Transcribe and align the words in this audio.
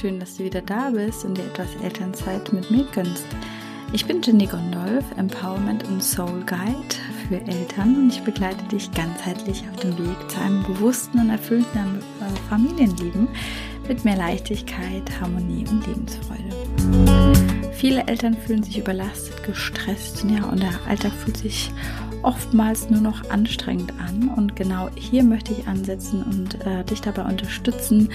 schön, 0.00 0.18
dass 0.18 0.38
du 0.38 0.44
wieder 0.44 0.62
da 0.62 0.90
bist 0.90 1.26
und 1.26 1.36
dir 1.36 1.44
etwas 1.44 1.68
Elternzeit 1.82 2.52
mit 2.54 2.70
mir 2.70 2.84
gönnst. 2.94 3.26
Ich 3.92 4.06
bin 4.06 4.22
Jenny 4.22 4.46
Gondolf, 4.46 5.04
Empowerment 5.18 5.86
und 5.88 6.02
Soul 6.02 6.42
Guide 6.46 6.94
für 7.28 7.34
Eltern 7.46 7.96
und 7.96 8.08
ich 8.10 8.22
begleite 8.22 8.64
dich 8.68 8.90
ganzheitlich 8.92 9.62
auf 9.70 9.80
dem 9.80 9.98
Weg 9.98 10.30
zu 10.30 10.40
einem 10.40 10.62
bewussten 10.62 11.18
und 11.18 11.28
erfüllten 11.28 11.98
äh, 11.98 12.48
Familienleben 12.48 13.28
mit 13.88 14.04
mehr 14.06 14.16
Leichtigkeit, 14.16 15.02
Harmonie 15.20 15.66
und 15.68 15.86
Lebensfreude. 15.86 17.72
Viele 17.74 18.06
Eltern 18.06 18.34
fühlen 18.34 18.62
sich 18.62 18.78
überlastet, 18.78 19.42
gestresst, 19.42 20.24
ja, 20.24 20.44
und 20.44 20.62
der 20.62 20.72
Alltag 20.88 21.12
fühlt 21.12 21.36
sich 21.36 21.70
oftmals 22.22 22.90
nur 22.90 23.00
noch 23.00 23.28
anstrengend 23.30 23.92
an. 24.00 24.28
Und 24.36 24.56
genau 24.56 24.88
hier 24.94 25.22
möchte 25.22 25.52
ich 25.52 25.66
ansetzen 25.66 26.22
und 26.22 26.66
äh, 26.66 26.84
dich 26.84 27.00
dabei 27.00 27.22
unterstützen, 27.22 28.10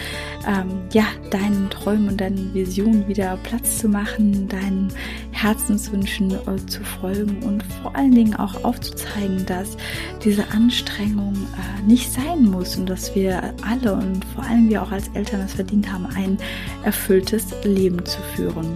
ähm, 0.48 0.82
ja, 0.92 1.06
deinen 1.32 1.70
Träumen 1.70 2.10
und 2.10 2.22
deinen 2.22 2.54
Visionen 2.54 3.08
wieder 3.08 3.38
Platz 3.44 3.80
zu 3.80 3.90
machen, 3.90 4.48
deinen 4.48 4.92
Herzenswünschen 5.32 6.32
äh, 6.32 6.66
zu 6.68 6.84
folgen 6.84 7.44
und 7.44 7.64
vor 7.82 7.96
allen 7.96 8.14
Dingen 8.14 8.36
auch 8.36 8.64
aufzuzeigen, 8.64 9.46
dass 9.46 9.78
diese 10.24 10.50
Anstrengung 10.52 11.34
äh, 11.34 11.88
nicht 11.88 12.12
sein 12.12 12.46
muss 12.46 12.78
und 12.78 12.88
dass 12.88 13.16
wir 13.16 13.54
alle 13.68 13.94
und 13.94 14.24
vor 14.34 14.44
allem 14.44 14.70
wir 14.70 14.82
auch 14.82 14.92
als 14.92 15.08
Eltern 15.10 15.42
es 15.42 15.54
verdient 15.54 15.92
haben, 15.92 16.06
ein 16.16 16.38
erfülltes 16.84 17.48
Leben 17.64 18.04
zu 18.06 18.22
führen. 18.36 18.76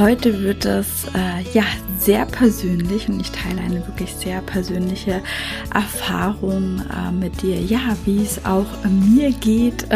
Heute 0.00 0.42
wird 0.42 0.64
es 0.64 1.04
äh, 1.14 1.42
ja 1.52 1.64
sehr 1.98 2.24
persönlich 2.24 3.06
und 3.10 3.20
ich 3.20 3.32
teile 3.32 3.60
eine 3.60 3.86
wirklich 3.86 4.14
sehr 4.14 4.40
persönliche 4.40 5.20
Erfahrung 5.74 6.80
äh, 6.90 7.12
mit 7.12 7.42
dir. 7.42 7.60
Ja, 7.60 7.94
wie 8.06 8.22
es 8.22 8.42
auch 8.46 8.64
mir 8.88 9.30
geht, 9.30 9.86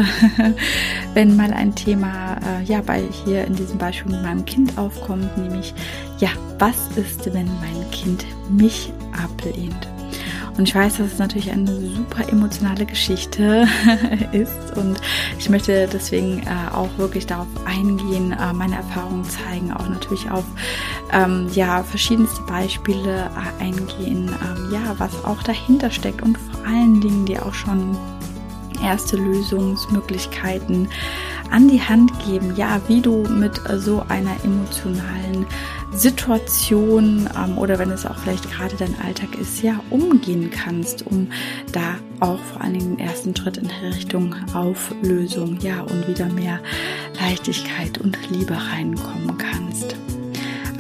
wenn 1.15 1.35
mal 1.37 1.55
ein 1.55 1.75
Thema 1.75 2.37
äh, 2.37 2.65
ja 2.65 2.83
bei 2.83 3.03
hier 3.25 3.47
in 3.47 3.55
diesem 3.55 3.79
Beispiel 3.79 4.13
mit 4.13 4.23
meinem 4.23 4.45
Kind 4.45 4.77
aufkommt, 4.77 5.39
nämlich 5.39 5.73
ja, 6.19 6.29
was 6.59 6.77
ist, 6.97 7.25
wenn 7.33 7.47
mein 7.47 7.91
Kind 7.91 8.27
mich 8.51 8.93
ablehnt? 9.13 9.94
Und 10.57 10.69
ich 10.69 10.75
weiß, 10.75 10.99
dass 10.99 11.13
es 11.13 11.19
natürlich 11.19 11.51
eine 11.51 11.75
super 11.75 12.29
emotionale 12.29 12.87
Geschichte 12.87 13.67
ist. 14.33 14.77
Und 14.77 15.01
ich 15.39 15.51
möchte 15.51 15.89
deswegen 15.93 16.43
äh, 16.43 16.75
auch 16.75 16.91
wirklich 16.97 17.27
darauf 17.27 17.49
eingehen, 17.65 18.33
äh, 18.33 18.53
meine 18.53 18.77
Erfahrungen 18.77 19.25
zeigen, 19.25 19.73
auch 19.73 19.89
natürlich 19.89 20.31
auf 20.31 20.45
ähm, 21.13 21.49
ja 21.55 21.83
verschiedenste 21.83 22.43
Beispiele 22.43 23.31
äh, 23.61 23.65
eingehen, 23.65 24.29
ähm, 24.29 24.73
ja 24.73 24.95
was 24.99 25.25
auch 25.25 25.43
dahinter 25.43 25.91
steckt 25.91 26.23
und 26.23 26.39
vor 26.39 26.67
allen 26.67 27.01
Dingen 27.01 27.27
die 27.27 27.39
auch 27.39 27.55
schon 27.55 27.97
erste 28.83 29.17
Lösungsmöglichkeiten 29.17 30.89
an 31.51 31.69
die 31.69 31.81
Hand 31.81 32.13
geben, 32.27 32.55
ja, 32.57 32.81
wie 32.89 33.01
du 33.01 33.23
mit 33.29 33.61
so 33.77 34.05
einer 34.09 34.35
emotionalen 34.45 35.47
Situation 35.95 37.29
ähm, 37.37 37.59
oder 37.59 37.79
wenn 37.79 37.91
es 37.91 38.05
auch 38.07 38.17
vielleicht 38.17 38.51
gerade 38.51 38.75
dein 38.77 38.95
Alltag 39.01 39.35
ist, 39.41 39.63
ja, 39.63 39.81
umgehen 39.91 40.51
kannst, 40.51 41.07
um 41.07 41.29
da 41.73 41.97
auch 42.21 42.39
vor 42.39 42.63
allen 42.63 42.75
Dingen 42.75 42.97
den 42.97 43.07
ersten 43.07 43.35
Schritt 43.35 43.57
in 43.57 43.71
Richtung 43.93 44.35
Auflösung, 44.55 45.59
ja, 45.61 45.83
und 45.83 46.07
wieder 46.09 46.27
mehr 46.27 46.61
Leichtigkeit 47.21 47.99
und 47.99 48.19
Liebe 48.31 48.55
reinkommen 48.55 49.39
kannst. 49.39 49.97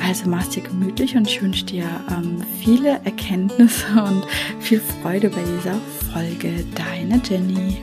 Also 0.06 0.28
mach's 0.28 0.50
dir 0.50 0.62
gemütlich 0.62 1.16
und 1.16 1.26
ich 1.26 1.40
wünsche 1.40 1.64
dir 1.64 1.86
ähm, 2.10 2.42
viele 2.60 3.00
Erkenntnisse 3.04 3.86
und 3.96 4.26
viel 4.60 4.80
Freude 5.02 5.30
bei 5.30 5.42
dieser 5.42 5.80
Folge. 6.12 6.64
Deine 6.74 7.20
Jenny. 7.24 7.78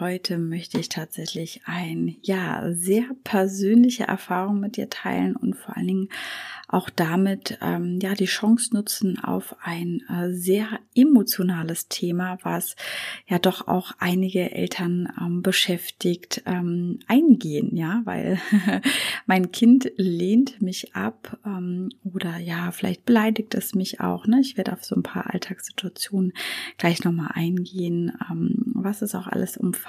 Heute 0.00 0.38
möchte 0.38 0.78
ich 0.78 0.88
tatsächlich 0.88 1.62
ein, 1.64 2.16
ja, 2.22 2.72
sehr 2.72 3.04
persönliche 3.24 4.04
Erfahrung 4.04 4.60
mit 4.60 4.76
dir 4.76 4.90
teilen 4.90 5.36
und 5.36 5.56
vor 5.56 5.76
allen 5.76 5.86
Dingen 5.86 6.08
auch 6.68 6.90
damit 6.90 7.58
ähm, 7.62 7.98
ja 8.02 8.12
die 8.12 8.26
Chance 8.26 8.74
nutzen 8.74 9.18
auf 9.18 9.56
ein 9.62 10.02
äh, 10.10 10.34
sehr 10.34 10.68
emotionales 10.94 11.88
Thema, 11.88 12.38
was 12.42 12.76
ja 13.26 13.38
doch 13.38 13.68
auch 13.68 13.92
einige 13.98 14.52
Eltern 14.52 15.08
ähm, 15.18 15.40
beschäftigt, 15.40 16.42
ähm, 16.44 16.98
eingehen, 17.06 17.74
ja, 17.74 18.02
weil 18.04 18.38
mein 19.26 19.50
Kind 19.50 19.90
lehnt 19.96 20.60
mich 20.60 20.94
ab 20.94 21.38
ähm, 21.46 21.88
oder 22.04 22.36
ja, 22.36 22.70
vielleicht 22.70 23.06
beleidigt 23.06 23.54
es 23.54 23.74
mich 23.74 24.00
auch. 24.00 24.26
Ne? 24.26 24.40
Ich 24.40 24.58
werde 24.58 24.74
auf 24.74 24.84
so 24.84 24.94
ein 24.94 25.02
paar 25.02 25.32
Alltagssituationen 25.32 26.34
gleich 26.76 27.02
nochmal 27.02 27.30
eingehen, 27.32 28.12
ähm, 28.30 28.74
was 28.74 29.00
es 29.00 29.14
auch 29.14 29.26
alles 29.26 29.56
umfasst. 29.56 29.87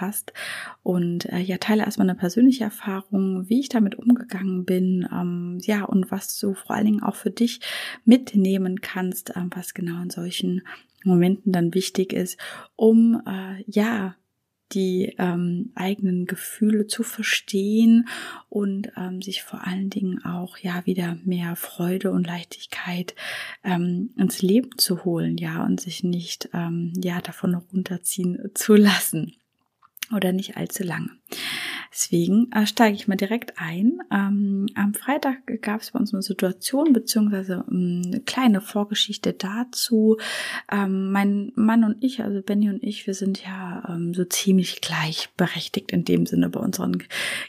Und 0.83 1.25
äh, 1.25 1.39
ja, 1.39 1.57
teile 1.57 1.83
erstmal 1.83 2.09
eine 2.09 2.17
persönliche 2.17 2.63
Erfahrung, 2.63 3.49
wie 3.49 3.59
ich 3.59 3.69
damit 3.69 3.95
umgegangen 3.95 4.65
bin, 4.65 5.07
ähm, 5.11 5.59
ja, 5.61 5.83
und 5.83 6.11
was 6.11 6.37
so 6.37 6.53
vor 6.53 6.75
allen 6.75 6.85
Dingen 6.85 7.03
auch 7.03 7.15
für 7.15 7.31
dich 7.31 7.61
mitnehmen 8.05 8.81
kannst, 8.81 9.31
äh, 9.31 9.41
was 9.51 9.73
genau 9.73 10.01
in 10.01 10.09
solchen 10.09 10.61
Momenten 11.03 11.51
dann 11.51 11.73
wichtig 11.73 12.13
ist, 12.13 12.37
um 12.75 13.21
äh, 13.25 13.63
ja 13.67 14.15
die 14.71 15.15
ähm, 15.17 15.71
eigenen 15.75 16.25
Gefühle 16.25 16.87
zu 16.87 17.03
verstehen 17.03 18.07
und 18.49 18.91
ähm, 18.97 19.21
sich 19.21 19.41
vor 19.41 19.65
allen 19.65 19.89
Dingen 19.89 20.23
auch 20.23 20.57
ja 20.57 20.85
wieder 20.85 21.17
mehr 21.25 21.55
Freude 21.55 22.11
und 22.11 22.27
Leichtigkeit 22.27 23.15
ähm, 23.63 24.11
ins 24.17 24.41
Leben 24.41 24.77
zu 24.77 25.05
holen, 25.05 25.37
ja, 25.37 25.65
und 25.65 25.81
sich 25.81 26.03
nicht 26.03 26.49
ähm, 26.53 26.93
ja 27.03 27.19
davon 27.21 27.55
runterziehen 27.55 28.51
zu 28.53 28.75
lassen 28.75 29.38
oder 30.13 30.31
nicht 30.31 30.57
allzu 30.57 30.83
lange. 30.83 31.09
Deswegen 31.91 32.51
äh, 32.51 32.65
steige 32.65 32.95
ich 32.95 33.07
mal 33.07 33.15
direkt 33.15 33.53
ein. 33.57 33.99
Ähm, 34.11 34.67
am 34.75 34.93
Freitag 34.93 35.61
gab 35.61 35.81
es 35.81 35.91
bei 35.91 35.99
uns 35.99 36.13
eine 36.13 36.21
Situation 36.21 36.93
beziehungsweise 36.93 37.65
ähm, 37.69 38.03
eine 38.05 38.19
kleine 38.21 38.61
Vorgeschichte 38.61 39.33
dazu. 39.33 40.17
Ähm, 40.71 41.11
mein 41.11 41.51
Mann 41.55 41.83
und 41.83 41.97
ich, 42.01 42.23
also 42.23 42.41
Benny 42.41 42.69
und 42.69 42.83
ich, 42.83 43.07
wir 43.07 43.13
sind 43.13 43.43
ja 43.43 43.83
ähm, 43.89 44.13
so 44.13 44.23
ziemlich 44.23 44.81
gleichberechtigt 44.81 45.91
in 45.91 46.05
dem 46.05 46.25
Sinne 46.25 46.49
bei 46.49 46.59
unseren 46.59 47.03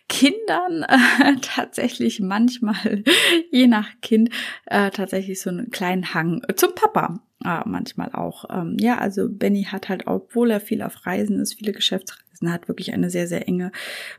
Kindern. 0.08 0.84
Äh, 1.20 1.36
tatsächlich 1.42 2.20
manchmal, 2.20 3.04
je 3.50 3.66
nach 3.66 3.88
Kind, 4.00 4.30
äh, 4.66 4.90
tatsächlich 4.90 5.40
so 5.40 5.50
einen 5.50 5.70
kleinen 5.70 6.14
Hang 6.14 6.42
zum 6.56 6.74
Papa. 6.74 7.20
Ah, 7.42 7.64
manchmal 7.66 8.10
auch. 8.12 8.44
Ähm, 8.50 8.76
ja, 8.78 8.98
also 8.98 9.28
Benny 9.28 9.64
hat 9.64 9.88
halt, 9.88 10.06
obwohl 10.06 10.50
er 10.50 10.60
viel 10.60 10.82
auf 10.82 11.06
Reisen 11.06 11.40
ist, 11.40 11.54
viele 11.54 11.72
Geschäftsreisen 11.72 12.29
hat, 12.48 12.68
wirklich 12.68 12.92
eine 12.92 13.10
sehr, 13.10 13.26
sehr 13.26 13.48
enge 13.48 13.72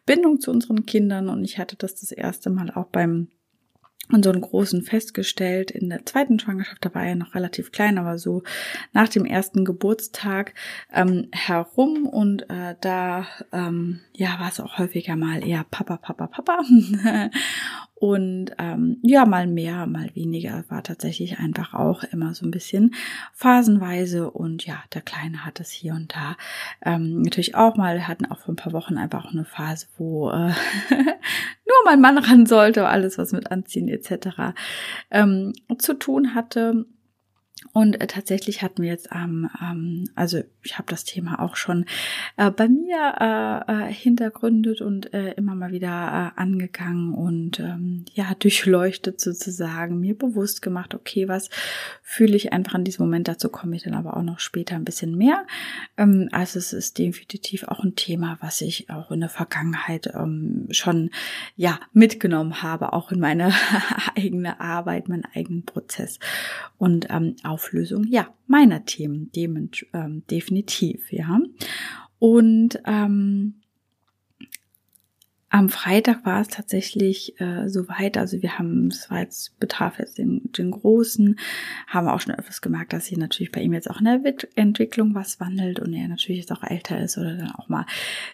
Bindung 0.06 0.40
zu 0.40 0.52
unseren 0.52 0.86
Kindern. 0.86 1.30
Und 1.30 1.44
ich 1.44 1.58
hatte 1.58 1.76
das 1.78 1.96
das 1.96 2.12
erste 2.12 2.50
Mal 2.50 2.72
auch 2.72 2.88
beim 2.88 3.30
unseren 4.14 4.42
Großen 4.42 4.84
festgestellt. 4.84 5.72
In 5.72 5.90
der 5.90 6.06
zweiten 6.06 6.40
Schwangerschaft, 6.40 6.84
da 6.84 6.94
war 6.94 7.06
er 7.06 7.16
noch 7.16 7.36
relativ 7.36 7.72
klein, 7.72 7.98
aber 7.98 8.18
so 8.18 8.44
nach 8.94 9.10
dem 9.10 9.26
ersten 9.26 9.66
Geburtstag 9.66 10.54
ähm, 10.94 11.28
herum 11.32 12.08
und 12.08 12.50
äh, 12.50 12.76
da 12.82 13.28
ähm, 13.52 14.02
ja 14.16 14.40
war 14.40 14.50
es 14.50 14.60
auch 14.60 14.78
häufiger 14.78 15.16
mal 15.16 15.48
eher 15.48 15.66
Papa, 15.70 15.98
Papa, 15.98 16.28
Papa. 16.28 16.62
Und 18.02 18.50
ähm, 18.58 18.98
ja, 19.04 19.28
mal 19.28 19.46
mehr, 19.46 19.86
mal 19.86 20.10
weniger. 20.16 20.66
War 20.70 20.82
tatsächlich 20.82 21.38
einfach 21.38 21.76
auch 21.76 22.04
immer 22.04 22.34
so 22.34 22.48
ein 22.48 22.50
bisschen 22.52 22.96
phasenweise. 23.32 24.32
Und 24.32 24.66
ja, 24.66 24.82
der 24.96 25.04
Kleine 25.04 25.46
hat 25.46 25.60
es 25.60 25.70
hier 25.70 25.94
und 25.94 26.16
da 26.16 26.36
ähm, 26.84 27.22
natürlich 27.22 27.54
auch 27.54 27.76
mal, 27.76 28.08
hatten 28.08 28.26
auch 28.26 28.40
vor 28.40 28.56
ein 28.56 28.58
paar 28.58 28.74
Wochen 28.74 28.98
einfach 28.98 29.26
auch 29.26 29.34
eine 29.34 29.46
Phase, 29.46 29.86
wo 29.98 30.32
äh, 30.32 30.52
nur 31.72 31.92
mein 31.92 32.02
Mann 32.02 32.18
ran 32.18 32.46
sollte, 32.46 32.88
alles 32.88 33.18
was 33.18 33.31
mit 33.31 33.51
Anziehen 33.51 33.88
etc. 33.88 34.54
Ähm, 35.10 35.54
zu 35.78 35.94
tun 35.94 36.36
hatte. 36.36 36.86
Und 37.73 38.01
äh, 38.01 38.07
tatsächlich 38.07 38.62
hatten 38.62 38.81
wir 38.81 38.89
jetzt 38.89 39.12
am, 39.12 39.50
ähm, 39.62 40.09
also 40.15 40.41
ich 40.62 40.77
habe 40.77 40.89
das 40.89 41.06
Thema 41.06 41.39
auch 41.39 41.56
schon 41.56 41.85
äh, 42.35 42.51
bei 42.51 42.68
mir 42.68 43.15
äh, 43.19 43.71
äh, 43.71 43.94
hintergründet 43.94 44.81
und 44.81 45.13
äh, 45.13 45.31
immer 45.33 45.56
mal 45.56 45.71
wieder 45.71 46.33
äh, 46.35 46.39
angegangen 46.39 47.13
und 47.13 47.59
ähm, 47.59 48.06
ja 48.13 48.33
durchleuchtet 48.38 49.21
sozusagen, 49.21 50.00
mir 50.00 50.18
bewusst 50.18 50.62
gemacht, 50.62 50.94
okay, 50.94 51.27
was 51.27 51.50
fühle 52.01 52.35
ich 52.35 52.51
einfach 52.51 52.75
in 52.75 52.83
diesem 52.83 53.06
Moment, 53.06 53.27
dazu 53.29 53.47
komme 53.50 53.75
ich 53.75 53.83
dann 53.83 53.94
aber 53.94 54.18
auch 54.18 54.23
noch 54.23 54.39
später 54.39 54.75
ein 54.75 54.83
bisschen 54.83 55.18
mehr. 55.18 55.45
Ähm, 55.97 56.27
also 56.31 56.59
es 56.59 56.73
ist 56.73 56.97
definitiv 56.97 57.63
auch 57.63 57.83
ein 57.83 57.95
Thema, 57.95 58.38
was 58.41 58.59
ich 58.62 58.89
auch 58.89 59.12
in 59.12 59.21
der 59.21 59.29
Vergangenheit 59.29 60.12
ähm, 60.13 60.68
schon 60.71 61.09
ja 61.56 61.79
mitgenommen 61.94 62.62
habe, 62.62 62.91
auch 62.91 63.12
in 63.12 63.19
meine 63.19 63.53
eigene 64.18 64.59
Arbeit, 64.59 65.07
meinen 65.07 65.25
eigenen 65.33 65.63
Prozess 65.63 66.19
und 66.77 67.07
ähm, 67.09 67.35
Auflösung. 67.62 68.06
Ja 68.08 68.34
meiner 68.52 68.86
Themen 68.86 69.31
dem, 69.31 69.69
ähm, 69.94 70.24
definitiv 70.30 71.12
ja. 71.12 71.40
Und 72.19 72.80
ähm, 72.86 73.61
am 75.51 75.68
Freitag 75.68 76.25
war 76.25 76.39
es 76.39 76.48
tatsächlich 76.48 77.39
äh, 77.42 77.68
soweit, 77.68 78.18
also 78.18 78.42
wir 78.42 78.57
haben, 78.57 78.88
es 78.88 79.12
war 79.12 79.19
jetzt, 79.19 79.59
betraf 79.59 80.00
jetzt 80.00 80.18
den, 80.18 80.50
den 80.57 80.71
Großen, 80.71 81.38
haben 81.88 82.07
auch 82.07 82.21
schon 82.21 82.33
etwas 82.33 82.62
gemerkt, 82.62 82.94
dass 82.94 83.07
sich 83.07 83.18
natürlich 83.18 83.51
bei 83.51 83.59
ihm 83.59 83.74
jetzt 83.74 83.89
auch 83.89 84.00
in 84.00 84.06
der 84.06 84.21
Entwicklung 84.56 85.13
was 85.13 85.42
wandelt 85.42 85.81
und 85.81 85.94
er 85.94 86.07
natürlich 86.07 86.39
jetzt 86.39 86.53
auch 86.53 86.63
älter 86.63 87.01
ist 87.01 87.18
oder 87.18 87.36
dann 87.36 87.51
auch 87.51 87.68
mal, 87.68 87.86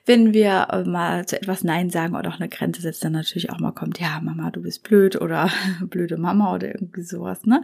wenn 0.06 0.32
wir 0.32 0.68
äh, 0.72 0.84
mal 0.84 1.26
zu 1.26 1.42
etwas 1.42 1.64
Nein 1.64 1.90
sagen 1.90 2.16
oder 2.16 2.30
auch 2.30 2.40
eine 2.40 2.50
Grenze 2.50 2.82
setzt, 2.84 3.04
dann 3.04 3.14
natürlich 3.14 3.50
auch 3.50 3.60
mal 3.60 3.72
kommt, 3.72 4.00
ja, 4.00 4.20
Mama, 4.22 4.52
du 4.52 4.62
bist 4.62 4.84
blöd 4.84 5.20
oder 5.20 5.50
blöde 5.82 6.18
Mama 6.18 6.54
oder 6.54 6.68
irgendwie 6.68 7.02
sowas, 7.02 7.46
ne? 7.48 7.64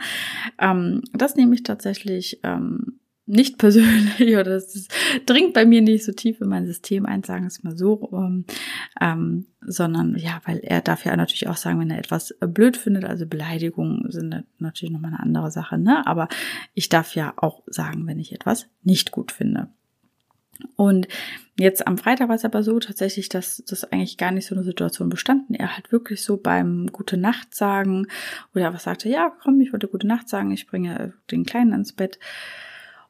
Ähm, 0.57 1.03
das 1.13 1.35
nehme 1.35 1.53
ich 1.53 1.61
tatsächlich 1.61 2.39
ähm, 2.41 2.99
nicht 3.25 3.57
persönlich 3.59 4.33
oder 4.33 4.43
das 4.43 4.87
dringt 5.25 5.53
bei 5.53 5.65
mir 5.65 5.81
nicht 5.81 6.05
so 6.05 6.11
tief 6.11 6.41
in 6.41 6.49
mein 6.49 6.65
System 6.65 7.05
ein, 7.05 7.23
sagen 7.23 7.43
wir 7.43 7.47
es 7.47 7.63
mal 7.63 7.77
so, 7.77 8.09
ähm, 9.01 9.45
sondern 9.61 10.17
ja, 10.17 10.41
weil 10.45 10.59
er 10.59 10.81
darf 10.81 11.05
ja 11.05 11.15
natürlich 11.15 11.47
auch 11.47 11.57
sagen, 11.57 11.79
wenn 11.79 11.89
er 11.89 11.99
etwas 11.99 12.35
blöd 12.39 12.77
findet, 12.77 13.05
also 13.05 13.25
Beleidigungen 13.25 14.11
sind 14.11 14.43
natürlich 14.59 14.93
nochmal 14.93 15.11
eine 15.11 15.21
andere 15.21 15.51
Sache, 15.51 15.77
ne? 15.77 16.05
Aber 16.05 16.27
ich 16.73 16.89
darf 16.89 17.15
ja 17.15 17.33
auch 17.37 17.63
sagen, 17.67 18.05
wenn 18.07 18.19
ich 18.19 18.33
etwas 18.33 18.67
nicht 18.83 19.11
gut 19.11 19.31
finde. 19.31 19.69
Und 20.75 21.07
jetzt 21.59 21.87
am 21.87 21.97
Freitag 21.97 22.29
war 22.29 22.35
es 22.35 22.45
aber 22.45 22.63
so 22.63 22.79
tatsächlich, 22.79 23.29
dass 23.29 23.63
das 23.67 23.83
eigentlich 23.85 24.17
gar 24.17 24.31
nicht 24.31 24.45
so 24.45 24.55
eine 24.55 24.63
Situation 24.63 25.09
bestanden. 25.09 25.55
Er 25.55 25.75
halt 25.75 25.91
wirklich 25.91 26.23
so 26.23 26.37
beim 26.37 26.87
Gute 26.87 27.17
Nacht 27.17 27.55
sagen 27.55 28.07
oder 28.53 28.73
was 28.73 28.83
sagte, 28.83 29.09
ja, 29.09 29.31
komm, 29.41 29.59
ich 29.61 29.73
wollte 29.73 29.87
Gute 29.87 30.07
Nacht 30.07 30.29
sagen, 30.29 30.51
ich 30.51 30.67
bringe 30.67 31.13
den 31.31 31.45
Kleinen 31.45 31.73
ins 31.73 31.93
Bett. 31.93 32.19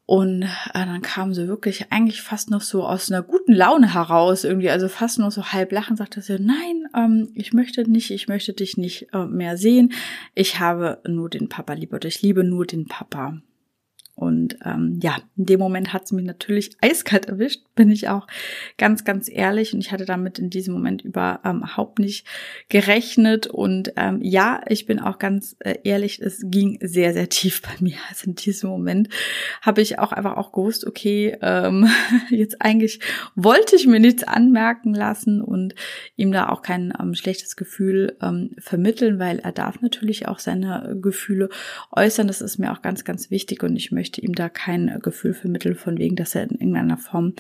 Und 0.06 0.44
äh, 0.44 0.48
dann 0.74 1.02
kam 1.02 1.34
sie 1.34 1.48
wirklich 1.48 1.92
eigentlich 1.92 2.22
fast 2.22 2.50
noch 2.50 2.62
so 2.62 2.86
aus 2.86 3.10
einer 3.10 3.24
guten 3.24 3.54
Laune 3.54 3.94
heraus, 3.94 4.44
irgendwie, 4.44 4.70
also 4.70 4.90
fast 4.90 5.18
nur 5.18 5.32
so 5.32 5.46
halb 5.46 5.72
lachen, 5.72 5.96
sagte 5.96 6.22
sie, 6.22 6.40
nein, 6.40 6.88
ähm, 6.94 7.32
ich 7.36 7.54
möchte 7.54 7.90
nicht, 7.90 8.12
ich 8.12 8.28
möchte 8.28 8.52
dich 8.52 8.76
nicht 8.76 9.08
äh, 9.14 9.26
mehr 9.26 9.58
sehen. 9.58 9.94
Ich 10.36 10.60
habe 10.60 11.00
nur 11.08 11.30
den 11.30 11.48
Papa 11.48 11.74
lieb 11.74 11.94
oder 11.94 12.08
ich 12.08 12.22
liebe 12.22 12.44
nur 12.44 12.66
den 12.66 12.86
Papa. 12.86 13.42
Und 14.24 14.58
ähm, 14.64 15.00
ja, 15.04 15.18
in 15.36 15.46
dem 15.46 15.60
Moment 15.60 15.92
hat 15.92 16.06
es 16.06 16.12
mich 16.14 16.26
natürlich 16.26 16.72
eiskalt 16.82 17.26
erwischt, 17.26 17.64
bin 17.76 17.92
ich 17.92 18.08
auch 18.08 18.28
ganz, 18.78 19.04
ganz 19.04 19.30
ehrlich. 19.30 19.74
Und 19.74 19.82
ich 19.82 19.92
hatte 19.92 20.06
damit 20.06 20.40
in 20.40 20.50
diesem 20.50 20.74
Moment 20.74 21.02
überhaupt 21.02 22.00
ähm, 22.00 22.06
nicht 22.06 22.26
gerechnet. 22.70 23.48
Und 23.48 23.94
ähm, 23.98 24.20
ja, 24.22 24.62
ich 24.68 24.86
bin 24.86 25.00
auch 25.00 25.20
ganz 25.20 25.58
äh, 25.60 25.76
ehrlich, 25.84 26.22
es 26.22 26.42
ging 26.46 26.80
sehr, 26.82 27.14
sehr 27.14 27.30
tief 27.30 27.62
bei 27.62 27.74
mir. 27.80 27.98
Also 28.14 28.30
in 28.30 28.36
diesem 28.36 28.70
Moment 28.70 29.10
habe 29.62 29.82
ich 29.82 29.98
auch 29.98 30.12
einfach 30.12 30.38
auch 30.38 30.52
gewusst, 30.52 30.86
okay, 30.86 31.36
ähm, 31.42 31.90
jetzt 32.30 32.62
eigentlich 32.62 33.00
wollte 33.36 33.76
ich 33.76 33.88
mir 33.88 34.00
nichts 34.00 34.24
anmerken 34.24 34.94
lassen 34.94 35.42
und 35.42 35.74
ihm 36.16 36.32
da 36.32 36.50
auch 36.50 36.62
kein 36.62 36.94
ähm, 37.00 37.16
schlechtes 37.16 37.56
Gefühl 37.56 38.16
ähm, 38.22 38.52
vermitteln, 38.60 39.18
weil 39.18 39.40
er 39.40 39.52
darf 39.52 39.82
natürlich 39.82 40.28
auch 40.28 40.38
seine 40.38 40.96
Gefühle 41.02 41.50
äußern. 41.92 42.28
Das 42.28 42.42
ist 42.42 42.60
mir 42.60 42.72
auch 42.72 42.84
ganz, 42.84 43.04
ganz 43.04 43.32
wichtig 43.32 43.64
und 43.64 43.76
ich 43.76 43.92
möchte 43.92 44.13
möchte 44.14 44.22
ihm 44.22 44.36
da 44.36 44.50
kein 44.50 45.00
Gefühl 45.02 45.34
vermitteln 45.34 45.76
von 45.76 45.98
wegen, 45.98 46.16
dass 46.16 46.36
er 46.36 46.44
in 46.44 46.52
irgendeiner 46.52 46.98
Form 46.98 47.34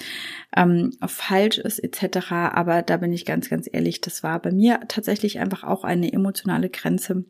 ähm, 0.55 0.91
falsch 1.05 1.59
ist 1.59 1.79
etc. 1.79 2.31
Aber 2.31 2.81
da 2.81 2.97
bin 2.97 3.13
ich 3.13 3.25
ganz, 3.25 3.49
ganz 3.49 3.69
ehrlich, 3.71 4.01
das 4.01 4.23
war 4.23 4.41
bei 4.41 4.51
mir 4.51 4.79
tatsächlich 4.87 5.39
einfach 5.39 5.63
auch 5.63 5.83
eine 5.83 6.11
emotionale 6.11 6.69
Grenze 6.69 7.25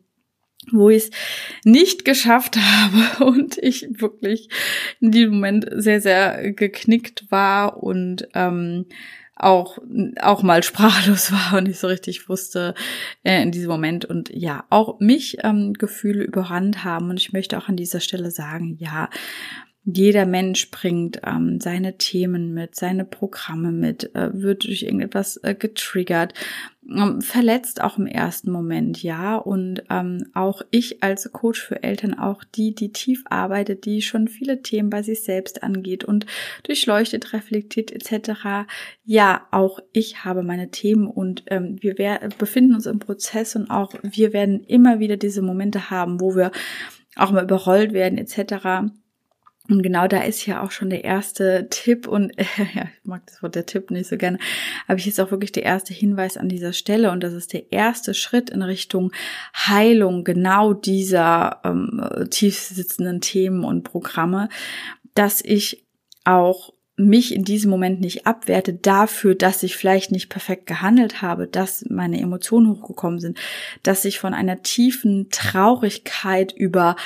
wo 0.72 0.88
ich 0.88 1.04
es 1.04 1.10
nicht 1.64 2.06
geschafft 2.06 2.56
habe 2.58 3.26
und 3.26 3.58
ich 3.58 3.86
wirklich 4.00 4.48
in 4.98 5.10
diesem 5.10 5.34
Moment 5.34 5.66
sehr, 5.70 6.00
sehr 6.00 6.52
geknickt 6.52 7.30
war 7.30 7.82
und 7.82 8.26
ähm, 8.32 8.86
auch, 9.36 9.78
auch 10.20 10.42
mal 10.42 10.62
sprachlos 10.62 11.32
war 11.32 11.58
und 11.58 11.64
nicht 11.64 11.78
so 11.78 11.86
richtig 11.86 12.28
wusste 12.28 12.74
äh, 13.22 13.42
in 13.42 13.50
diesem 13.50 13.70
Moment. 13.70 14.04
Und 14.04 14.30
ja, 14.30 14.64
auch 14.70 15.00
mich 15.00 15.38
ähm, 15.42 15.72
Gefühle 15.74 16.24
überrannt 16.24 16.84
haben. 16.84 17.10
Und 17.10 17.20
ich 17.20 17.32
möchte 17.32 17.58
auch 17.58 17.68
an 17.68 17.76
dieser 17.76 18.00
Stelle 18.00 18.30
sagen, 18.30 18.76
ja, 18.78 19.08
jeder 19.86 20.24
Mensch 20.24 20.70
bringt 20.70 21.20
ähm, 21.26 21.60
seine 21.60 21.98
Themen 21.98 22.54
mit, 22.54 22.74
seine 22.74 23.04
Programme 23.04 23.70
mit, 23.70 24.14
äh, 24.14 24.30
wird 24.32 24.64
durch 24.64 24.82
irgendetwas 24.82 25.36
äh, 25.42 25.54
getriggert, 25.54 26.32
verletzt 27.20 27.80
auch 27.82 27.98
im 27.98 28.06
ersten 28.06 28.50
Moment, 28.50 29.02
ja. 29.02 29.36
Und 29.36 29.82
ähm, 29.90 30.26
auch 30.34 30.62
ich 30.70 31.02
als 31.02 31.32
Coach 31.32 31.60
für 31.60 31.82
Eltern, 31.82 32.18
auch 32.18 32.44
die, 32.44 32.74
die 32.74 32.92
tief 32.92 33.24
arbeitet, 33.28 33.84
die 33.86 34.02
schon 34.02 34.28
viele 34.28 34.62
Themen 34.62 34.90
bei 34.90 35.02
sich 35.02 35.22
selbst 35.22 35.62
angeht 35.62 36.04
und 36.04 36.26
durchleuchtet, 36.64 37.32
reflektiert 37.32 37.90
etc. 37.90 38.68
Ja, 39.04 39.46
auch 39.50 39.80
ich 39.92 40.24
habe 40.24 40.42
meine 40.42 40.70
Themen 40.70 41.06
und 41.06 41.44
ähm, 41.46 41.76
wir 41.80 41.94
befinden 42.38 42.74
uns 42.74 42.86
im 42.86 42.98
Prozess 42.98 43.56
und 43.56 43.70
auch 43.70 43.94
wir 44.02 44.32
werden 44.32 44.62
immer 44.64 44.98
wieder 44.98 45.16
diese 45.16 45.42
Momente 45.42 45.90
haben, 45.90 46.20
wo 46.20 46.36
wir 46.36 46.50
auch 47.16 47.30
mal 47.30 47.44
überrollt 47.44 47.92
werden 47.92 48.18
etc 48.18 48.90
und 49.68 49.82
genau 49.82 50.06
da 50.06 50.22
ist 50.22 50.44
ja 50.44 50.62
auch 50.62 50.70
schon 50.70 50.90
der 50.90 51.04
erste 51.04 51.68
Tipp 51.70 52.06
und 52.06 52.38
äh, 52.38 52.44
ja, 52.74 52.82
ich 52.82 53.04
mag 53.04 53.22
das 53.26 53.42
Wort 53.42 53.54
der 53.54 53.64
Tipp 53.64 53.90
nicht 53.90 54.08
so 54.08 54.16
gerne, 54.16 54.38
aber 54.86 54.98
ich 54.98 55.06
ist 55.06 55.20
auch 55.20 55.30
wirklich 55.30 55.52
der 55.52 55.62
erste 55.62 55.94
Hinweis 55.94 56.36
an 56.36 56.48
dieser 56.48 56.72
Stelle 56.74 57.10
und 57.10 57.22
das 57.22 57.32
ist 57.32 57.52
der 57.54 57.72
erste 57.72 58.12
Schritt 58.12 58.50
in 58.50 58.62
Richtung 58.62 59.12
Heilung 59.54 60.24
genau 60.24 60.74
dieser 60.74 61.60
ähm, 61.64 62.02
tief 62.30 62.58
sitzenden 62.58 63.22
Themen 63.22 63.64
und 63.64 63.84
Programme, 63.84 64.50
dass 65.14 65.40
ich 65.40 65.86
auch 66.24 66.74
mich 66.96 67.34
in 67.34 67.44
diesem 67.44 67.70
Moment 67.70 68.00
nicht 68.00 68.26
abwerte 68.26 68.72
dafür, 68.72 69.34
dass 69.34 69.62
ich 69.62 69.76
vielleicht 69.76 70.12
nicht 70.12 70.28
perfekt 70.28 70.66
gehandelt 70.66 71.22
habe, 71.22 71.48
dass 71.48 71.84
meine 71.88 72.20
Emotionen 72.20 72.70
hochgekommen 72.70 73.18
sind, 73.18 73.40
dass 73.82 74.04
ich 74.04 74.20
von 74.20 74.32
einer 74.32 74.62
tiefen 74.62 75.28
Traurigkeit 75.30 76.52
über 76.52 76.96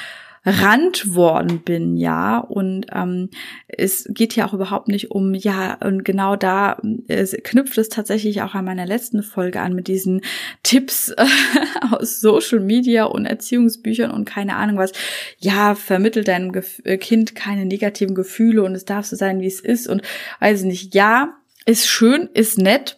Rand 0.44 1.14
worden 1.14 1.60
bin, 1.60 1.96
ja. 1.96 2.38
Und 2.38 2.86
ähm, 2.92 3.30
es 3.66 4.06
geht 4.08 4.36
ja 4.36 4.46
auch 4.46 4.54
überhaupt 4.54 4.88
nicht 4.88 5.10
um, 5.10 5.34
ja, 5.34 5.74
und 5.74 6.04
genau 6.04 6.36
da 6.36 6.80
äh, 7.08 7.26
knüpft 7.26 7.78
es 7.78 7.88
tatsächlich 7.88 8.42
auch 8.42 8.54
an 8.54 8.64
meiner 8.64 8.86
letzten 8.86 9.22
Folge 9.22 9.60
an 9.60 9.74
mit 9.74 9.88
diesen 9.88 10.22
Tipps 10.62 11.10
äh, 11.10 11.26
aus 11.90 12.20
Social 12.20 12.60
Media 12.60 13.04
und 13.04 13.26
Erziehungsbüchern 13.26 14.10
und 14.10 14.24
keine 14.24 14.56
Ahnung 14.56 14.78
was. 14.78 14.92
Ja, 15.38 15.74
vermittelt 15.74 16.28
deinem 16.28 16.52
Gef 16.52 16.80
äh, 16.84 16.98
Kind 16.98 17.34
keine 17.34 17.66
negativen 17.66 18.14
Gefühle 18.14 18.62
und 18.62 18.74
es 18.74 18.84
darf 18.84 19.06
so 19.06 19.16
sein, 19.16 19.40
wie 19.40 19.46
es 19.46 19.60
ist 19.60 19.88
und 19.88 20.02
weiß 20.40 20.62
nicht, 20.62 20.94
ja, 20.94 21.34
ist 21.66 21.86
schön, 21.86 22.30
ist 22.32 22.58
nett, 22.58 22.96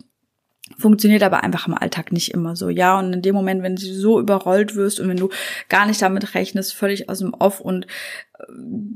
funktioniert 0.81 1.23
aber 1.23 1.45
einfach 1.45 1.69
im 1.69 1.75
Alltag 1.75 2.13
nicht 2.13 2.33
immer 2.33 2.57
so, 2.57 2.69
ja. 2.69 2.99
Und 2.99 3.13
in 3.13 3.23
dem 3.23 3.35
Moment, 3.35 3.63
wenn 3.63 3.77
du 3.77 3.83
so 3.83 4.19
überrollt 4.19 4.75
wirst 4.75 5.01
und 5.01 5.09
wenn 5.09 5.17
du 5.17 5.29
gar 5.69 5.87
nicht 5.87 6.03
damit 6.03 6.35
rechnest, 6.35 6.75
völlig 6.75 7.09
aus 7.09 7.19
dem 7.19 7.35
Off 7.35 7.61
und 7.61 7.87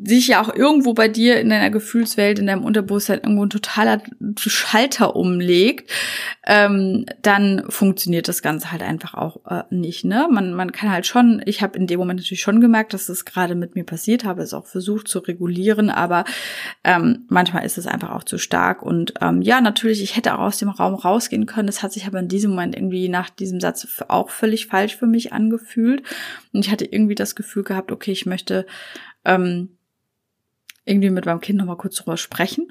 sich 0.04 0.28
ja 0.28 0.42
auch 0.42 0.54
irgendwo 0.54 0.92
bei 0.92 1.08
dir 1.08 1.40
in 1.40 1.48
deiner 1.48 1.70
Gefühlswelt, 1.70 2.38
in 2.38 2.46
deinem 2.46 2.64
Unterbewusstsein 2.64 3.20
irgendwo 3.20 3.44
ein 3.44 3.50
totaler 3.50 4.02
Schalter 4.38 5.16
umlegt, 5.16 5.90
ähm, 6.46 7.06
dann 7.22 7.64
funktioniert 7.70 8.28
das 8.28 8.42
Ganze 8.42 8.70
halt 8.70 8.82
einfach 8.82 9.14
auch 9.14 9.40
äh, 9.50 9.62
nicht. 9.70 10.04
Ne? 10.04 10.28
Man, 10.30 10.52
man 10.52 10.72
kann 10.72 10.90
halt 10.90 11.06
schon, 11.06 11.42
ich 11.46 11.62
habe 11.62 11.78
in 11.78 11.86
dem 11.86 11.98
Moment 11.98 12.20
natürlich 12.20 12.42
schon 12.42 12.60
gemerkt, 12.60 12.92
dass 12.92 13.06
das 13.06 13.24
gerade 13.24 13.54
mit 13.54 13.74
mir 13.74 13.84
passiert, 13.84 14.24
habe 14.24 14.42
es 14.42 14.52
auch 14.52 14.66
versucht 14.66 15.08
zu 15.08 15.20
regulieren, 15.20 15.88
aber 15.88 16.24
ähm, 16.84 17.24
manchmal 17.28 17.64
ist 17.64 17.78
es 17.78 17.86
einfach 17.86 18.10
auch 18.10 18.24
zu 18.24 18.36
stark. 18.36 18.82
Und 18.82 19.14
ähm, 19.22 19.40
ja, 19.40 19.60
natürlich, 19.60 20.02
ich 20.02 20.16
hätte 20.16 20.34
auch 20.34 20.44
aus 20.44 20.58
dem 20.58 20.68
Raum 20.68 20.94
rausgehen 20.94 21.46
können. 21.46 21.66
Das 21.66 21.82
hat 21.82 21.92
sich 21.92 22.06
aber 22.06 22.18
in 22.18 22.28
diesem 22.28 22.50
Moment 22.50 22.76
irgendwie 22.76 23.08
nach 23.08 23.30
diesem 23.30 23.60
Satz 23.60 24.02
auch 24.08 24.28
völlig 24.28 24.66
falsch 24.66 24.96
für 24.96 25.06
mich 25.06 25.32
angefühlt. 25.32 26.02
Und 26.52 26.64
ich 26.64 26.70
hatte 26.70 26.84
irgendwie 26.84 27.14
das 27.14 27.34
Gefühl 27.34 27.64
gehabt, 27.64 27.90
okay, 27.90 28.12
ich 28.12 28.26
möchte 28.26 28.66
ähm, 29.24 29.74
irgendwie 30.86 31.10
mit 31.10 31.24
meinem 31.24 31.40
Kind 31.40 31.58
nochmal 31.58 31.78
kurz 31.78 31.96
drüber 31.96 32.16
sprechen 32.16 32.68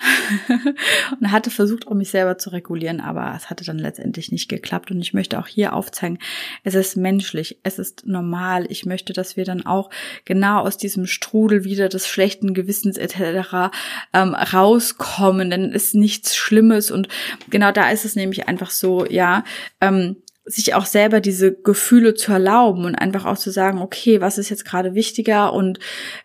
und 1.20 1.32
hatte 1.32 1.50
versucht, 1.50 1.88
auch 1.88 1.96
mich 1.96 2.12
selber 2.12 2.38
zu 2.38 2.52
regulieren, 2.52 3.02
aber 3.02 3.34
es 3.36 3.50
hatte 3.50 3.66
dann 3.66 3.80
letztendlich 3.80 4.32
nicht 4.32 4.50
geklappt 4.50 4.92
und 4.92 5.02
ich 5.02 5.14
möchte 5.14 5.40
auch 5.40 5.48
hier 5.48 5.74
aufzeigen, 5.74 6.20
es 6.64 6.76
ist 6.76 6.96
menschlich, 6.96 7.60
es 7.64 7.80
ist 7.80 8.06
normal. 8.06 8.68
Ich 8.70 8.86
möchte, 8.86 9.14
dass 9.14 9.36
wir 9.36 9.46
dann 9.46 9.66
auch 9.66 9.90
genau 10.26 10.60
aus 10.60 10.78
diesem 10.78 11.08
Strudel 11.08 11.64
wieder 11.64 11.90
des 11.90 12.08
schlechten 12.08 12.54
Gewissens 12.54 12.98
etc. 12.98 13.74
Ähm, 14.14 14.36
rauskommen, 14.36 15.50
denn 15.50 15.72
es 15.74 15.86
ist 15.86 15.96
nichts 15.96 16.36
Schlimmes 16.36 16.92
und 16.92 17.08
genau 17.50 17.72
da 17.72 17.90
ist 17.90 18.06
es 18.06 18.16
nämlich 18.16 18.48
einfach 18.48 18.70
so, 18.70 19.08
ja, 19.08 19.44
ähm, 19.82 20.18
sich 20.46 20.74
auch 20.74 20.86
selber 20.86 21.22
diese 21.22 21.54
Gefühle 21.54 22.16
zu 22.16 22.32
erlauben 22.32 22.86
und 22.86 22.96
einfach 22.96 23.26
auch 23.26 23.38
zu 23.38 23.52
sagen, 23.52 23.80
okay, 23.80 24.22
was 24.22 24.38
ist 24.38 24.50
jetzt 24.50 24.66
gerade 24.66 24.94
wichtiger 24.94 25.54
und 25.54 25.80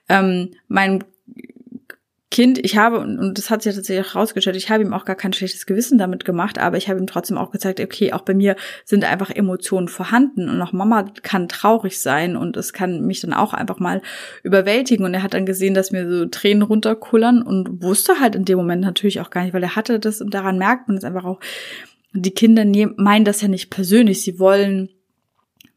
ähm, 0.09 0.51
mein 0.67 1.05
Kind, 2.31 2.59
ich 2.63 2.77
habe, 2.77 3.01
und 3.01 3.39
das 3.39 3.49
hat 3.49 3.63
sich 3.63 3.75
tatsächlich 3.75 4.07
auch 4.07 4.15
rausgestellt, 4.15 4.55
ich 4.55 4.69
habe 4.71 4.83
ihm 4.83 4.93
auch 4.93 5.07
gar 5.07 5.17
kein 5.17 5.33
schlechtes 5.33 5.65
Gewissen 5.65 5.97
damit 5.97 6.27
gemacht, 6.27 6.59
aber 6.59 6.77
ich 6.77 6.91
habe 6.91 7.01
ihm 7.01 7.07
trotzdem 7.07 7.39
auch 7.39 7.51
gezeigt, 7.51 7.81
okay, 7.81 8.13
auch 8.13 8.21
bei 8.21 8.35
mir 8.35 8.55
sind 8.85 9.03
einfach 9.05 9.31
Emotionen 9.31 9.89
vorhanden 9.89 10.51
und 10.51 10.61
auch 10.61 10.73
Mama 10.73 11.07
kann 11.23 11.49
traurig 11.49 11.99
sein 11.99 12.37
und 12.37 12.59
es 12.59 12.75
kann 12.75 13.07
mich 13.07 13.23
dann 13.23 13.33
auch 13.33 13.55
einfach 13.55 13.79
mal 13.79 14.03
überwältigen. 14.43 15.07
Und 15.07 15.15
er 15.15 15.23
hat 15.23 15.33
dann 15.33 15.47
gesehen, 15.47 15.73
dass 15.73 15.91
mir 15.91 16.07
so 16.07 16.27
Tränen 16.27 16.63
runterkullern 16.63 17.41
und 17.41 17.83
wusste 17.83 18.21
halt 18.21 18.35
in 18.35 18.45
dem 18.45 18.59
Moment 18.59 18.83
natürlich 18.83 19.21
auch 19.21 19.31
gar 19.31 19.45
nicht, 19.45 19.55
weil 19.55 19.63
er 19.63 19.75
hatte 19.75 19.99
das 19.99 20.21
und 20.21 20.35
daran 20.35 20.59
merkt 20.59 20.87
man 20.87 20.99
es 20.99 21.05
einfach 21.05 21.25
auch, 21.25 21.41
die 22.13 22.31
Kinder 22.31 22.65
meinen 22.97 23.25
das 23.25 23.41
ja 23.41 23.49
nicht 23.49 23.71
persönlich. 23.71 24.23
Sie 24.23 24.39
wollen 24.39 24.91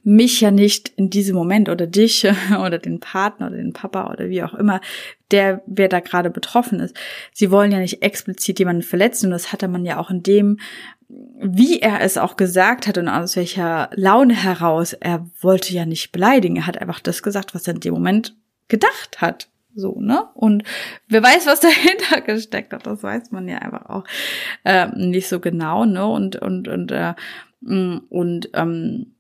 mich 0.03 0.41
ja 0.41 0.50
nicht 0.50 0.89
in 0.95 1.09
diesem 1.09 1.35
Moment 1.35 1.69
oder 1.69 1.85
dich 1.85 2.27
oder 2.59 2.79
den 2.79 3.00
Partner 3.00 3.47
oder 3.47 3.57
den 3.57 3.73
Papa 3.73 4.11
oder 4.11 4.29
wie 4.29 4.43
auch 4.43 4.53
immer, 4.53 4.81
der, 5.29 5.61
wer 5.67 5.89
da 5.89 6.00
gerade 6.00 6.29
betroffen 6.29 6.79
ist. 6.79 6.95
Sie 7.33 7.51
wollen 7.51 7.71
ja 7.71 7.79
nicht 7.79 8.01
explizit 8.01 8.59
jemanden 8.59 8.81
verletzen 8.81 9.27
und 9.27 9.31
das 9.31 9.51
hatte 9.51 9.67
man 9.67 9.85
ja 9.85 10.00
auch 10.00 10.09
in 10.09 10.23
dem, 10.23 10.59
wie 11.07 11.79
er 11.79 12.01
es 12.01 12.17
auch 12.17 12.35
gesagt 12.38 12.88
hat 12.88 12.97
und 12.97 13.09
aus 13.09 13.35
welcher 13.35 13.89
Laune 13.93 14.33
heraus, 14.33 14.93
er 14.93 15.27
wollte 15.39 15.73
ja 15.73 15.85
nicht 15.85 16.11
beleidigen, 16.11 16.55
er 16.55 16.67
hat 16.67 16.79
einfach 16.79 17.00
das 17.00 17.21
gesagt, 17.21 17.53
was 17.53 17.67
er 17.67 17.75
in 17.75 17.81
dem 17.81 17.93
Moment 17.93 18.35
gedacht 18.69 19.21
hat. 19.21 19.50
So, 19.75 19.99
ne? 19.99 20.27
Und 20.33 20.63
wer 21.07 21.23
weiß, 21.23 21.47
was 21.47 21.59
dahinter 21.61 22.21
gesteckt 22.21 22.73
hat, 22.73 22.85
das 22.85 23.03
weiß 23.03 23.31
man 23.31 23.47
ja 23.47 23.59
einfach 23.59 23.89
auch 23.89 24.03
äh, 24.63 24.87
nicht 24.95 25.27
so 25.27 25.39
genau, 25.39 25.85
ne? 25.85 26.05
Und, 26.05 26.35
und, 26.35 26.67
und, 26.67 26.91
äh, 26.91 27.13
mm, 27.61 28.01
und 28.09 28.49
ähm, 28.53 29.13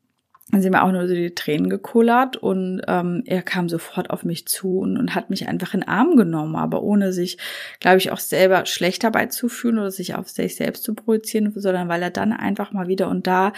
dann 0.51 0.61
sind 0.61 0.71
mir 0.73 0.83
auch 0.83 0.91
nur 0.91 1.07
so 1.07 1.13
die 1.13 1.33
Tränen 1.33 1.69
gekullert 1.69 2.35
und 2.35 2.81
ähm, 2.87 3.23
er 3.25 3.41
kam 3.41 3.69
sofort 3.69 4.09
auf 4.09 4.25
mich 4.25 4.47
zu 4.47 4.79
und, 4.79 4.97
und 4.97 5.15
hat 5.15 5.29
mich 5.29 5.47
einfach 5.47 5.73
in 5.73 5.81
den 5.81 5.89
Arm 5.89 6.17
genommen, 6.17 6.57
aber 6.57 6.83
ohne 6.83 7.13
sich, 7.13 7.37
glaube 7.79 7.99
ich, 7.99 8.11
auch 8.11 8.19
selber 8.19 8.65
schlecht 8.65 9.05
dabei 9.05 9.27
zu 9.27 9.47
fühlen 9.47 9.79
oder 9.79 9.91
sich 9.91 10.15
auf 10.15 10.27
sich 10.27 10.57
selbst 10.57 10.83
zu 10.83 10.93
projizieren, 10.93 11.53
sondern 11.55 11.87
weil 11.87 12.03
er 12.03 12.09
dann 12.09 12.33
einfach 12.33 12.73
mal 12.73 12.89
wieder 12.89 13.07
und 13.07 13.27
da 13.27 13.53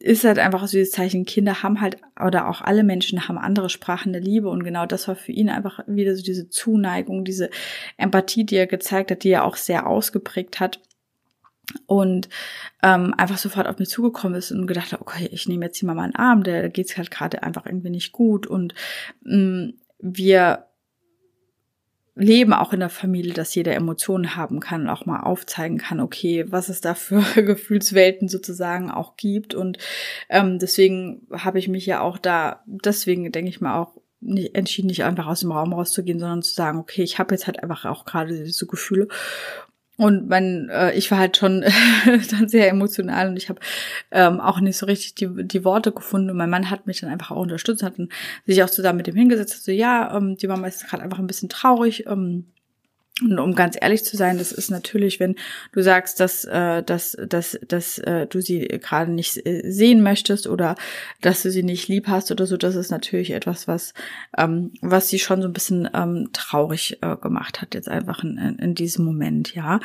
ist 0.00 0.24
halt 0.24 0.38
einfach 0.38 0.66
so 0.66 0.76
dieses 0.76 0.92
Zeichen, 0.92 1.24
Kinder 1.24 1.62
haben 1.62 1.80
halt, 1.80 1.98
oder 2.24 2.48
auch 2.48 2.60
alle 2.60 2.84
Menschen 2.84 3.28
haben 3.28 3.38
andere 3.38 3.68
Sprachen 3.68 4.12
der 4.12 4.22
Liebe. 4.22 4.48
Und 4.48 4.62
genau 4.64 4.86
das 4.86 5.08
war 5.08 5.16
für 5.16 5.32
ihn 5.32 5.48
einfach 5.48 5.80
wieder 5.86 6.14
so 6.14 6.22
diese 6.22 6.48
Zuneigung, 6.48 7.24
diese 7.24 7.50
Empathie, 7.96 8.44
die 8.44 8.56
er 8.56 8.66
gezeigt 8.66 9.10
hat, 9.10 9.24
die 9.24 9.30
er 9.30 9.44
auch 9.44 9.56
sehr 9.56 9.86
ausgeprägt 9.86 10.60
hat. 10.60 10.80
Und 11.86 12.28
ähm, 12.82 13.12
einfach 13.18 13.38
sofort 13.38 13.66
auf 13.66 13.78
mich 13.78 13.88
zugekommen 13.90 14.38
ist 14.38 14.52
und 14.52 14.66
gedacht 14.66 14.92
hat, 14.92 15.00
okay, 15.00 15.28
ich 15.32 15.48
nehme 15.48 15.66
jetzt 15.66 15.78
hier 15.78 15.86
mal 15.86 15.94
meinen 15.94 16.14
Arm, 16.14 16.42
der 16.42 16.70
geht's 16.70 16.96
halt 16.96 17.10
gerade 17.10 17.42
einfach 17.42 17.66
irgendwie 17.66 17.90
nicht 17.90 18.12
gut. 18.12 18.46
Und 18.46 18.74
mh, 19.22 19.36
mm, 19.36 19.74
wir 20.00 20.67
leben 22.18 22.52
auch 22.52 22.72
in 22.72 22.80
der 22.80 22.88
Familie, 22.88 23.32
dass 23.32 23.54
jeder 23.54 23.74
Emotionen 23.74 24.36
haben 24.36 24.60
kann 24.60 24.82
und 24.82 24.88
auch 24.88 25.06
mal 25.06 25.20
aufzeigen 25.20 25.78
kann, 25.78 26.00
okay, 26.00 26.44
was 26.48 26.68
es 26.68 26.80
da 26.80 26.94
für 26.94 27.22
Gefühlswelten 27.42 28.28
sozusagen 28.28 28.90
auch 28.90 29.16
gibt. 29.16 29.54
Und 29.54 29.78
ähm, 30.28 30.58
deswegen 30.58 31.26
habe 31.32 31.58
ich 31.58 31.68
mich 31.68 31.86
ja 31.86 32.00
auch 32.00 32.18
da, 32.18 32.62
deswegen 32.66 33.30
denke 33.32 33.50
ich 33.50 33.60
mal 33.60 33.78
auch, 33.78 33.94
nicht, 34.20 34.56
entschieden, 34.56 34.88
nicht 34.88 35.04
einfach 35.04 35.28
aus 35.28 35.40
dem 35.40 35.52
Raum 35.52 35.72
rauszugehen, 35.72 36.18
sondern 36.18 36.42
zu 36.42 36.52
sagen, 36.52 36.78
okay, 36.78 37.02
ich 37.02 37.20
habe 37.20 37.34
jetzt 37.34 37.46
halt 37.46 37.62
einfach 37.62 37.84
auch 37.84 38.04
gerade 38.04 38.42
diese 38.44 38.66
Gefühle 38.66 39.06
und 39.98 40.28
mein, 40.28 40.68
äh, 40.70 40.92
ich 40.92 41.10
war 41.10 41.18
halt 41.18 41.36
schon 41.36 41.64
dann 42.30 42.48
sehr 42.48 42.68
emotional 42.68 43.28
und 43.28 43.36
ich 43.36 43.48
habe 43.48 43.58
ähm, 44.12 44.40
auch 44.40 44.60
nicht 44.60 44.78
so 44.78 44.86
richtig 44.86 45.16
die, 45.16 45.28
die 45.44 45.64
Worte 45.64 45.90
gefunden. 45.90 46.30
Und 46.30 46.36
mein 46.36 46.50
Mann 46.50 46.70
hat 46.70 46.86
mich 46.86 47.00
dann 47.00 47.10
einfach 47.10 47.32
auch 47.32 47.42
unterstützt, 47.42 47.82
hat 47.82 47.94
sich 48.46 48.62
auch 48.62 48.70
zusammen 48.70 48.98
mit 48.98 49.08
dem 49.08 49.16
hingesetzt, 49.16 49.64
so 49.64 49.72
ja, 49.72 50.16
ähm, 50.16 50.36
die 50.36 50.46
Mama 50.46 50.68
ist 50.68 50.88
gerade 50.88 51.02
einfach 51.02 51.18
ein 51.18 51.26
bisschen 51.26 51.48
traurig. 51.48 52.06
Ähm, 52.06 52.46
und 53.22 53.38
um 53.38 53.54
ganz 53.54 53.76
ehrlich 53.80 54.04
zu 54.04 54.16
sein, 54.16 54.38
das 54.38 54.52
ist 54.52 54.70
natürlich, 54.70 55.18
wenn 55.18 55.34
du 55.72 55.82
sagst, 55.82 56.20
dass, 56.20 56.44
äh, 56.44 56.82
dass, 56.82 57.16
dass, 57.28 57.58
dass 57.66 57.98
äh, 57.98 58.26
du 58.26 58.40
sie 58.40 58.60
gerade 58.60 59.10
nicht 59.10 59.44
äh, 59.44 59.62
sehen 59.70 60.02
möchtest 60.02 60.46
oder 60.46 60.76
dass 61.20 61.42
du 61.42 61.50
sie 61.50 61.64
nicht 61.64 61.88
lieb 61.88 62.06
hast 62.06 62.30
oder 62.30 62.46
so, 62.46 62.56
das 62.56 62.76
ist 62.76 62.90
natürlich 62.90 63.32
etwas, 63.32 63.66
was, 63.66 63.92
ähm, 64.36 64.72
was 64.82 65.08
sie 65.08 65.18
schon 65.18 65.42
so 65.42 65.48
ein 65.48 65.52
bisschen 65.52 65.88
ähm, 65.94 66.30
traurig 66.32 66.98
gemacht 67.20 67.60
hat, 67.60 67.74
jetzt 67.74 67.88
einfach 67.88 68.22
in, 68.22 68.38
in, 68.38 68.58
in 68.58 68.74
diesem 68.74 69.04
Moment, 69.04 69.54
ja 69.54 69.80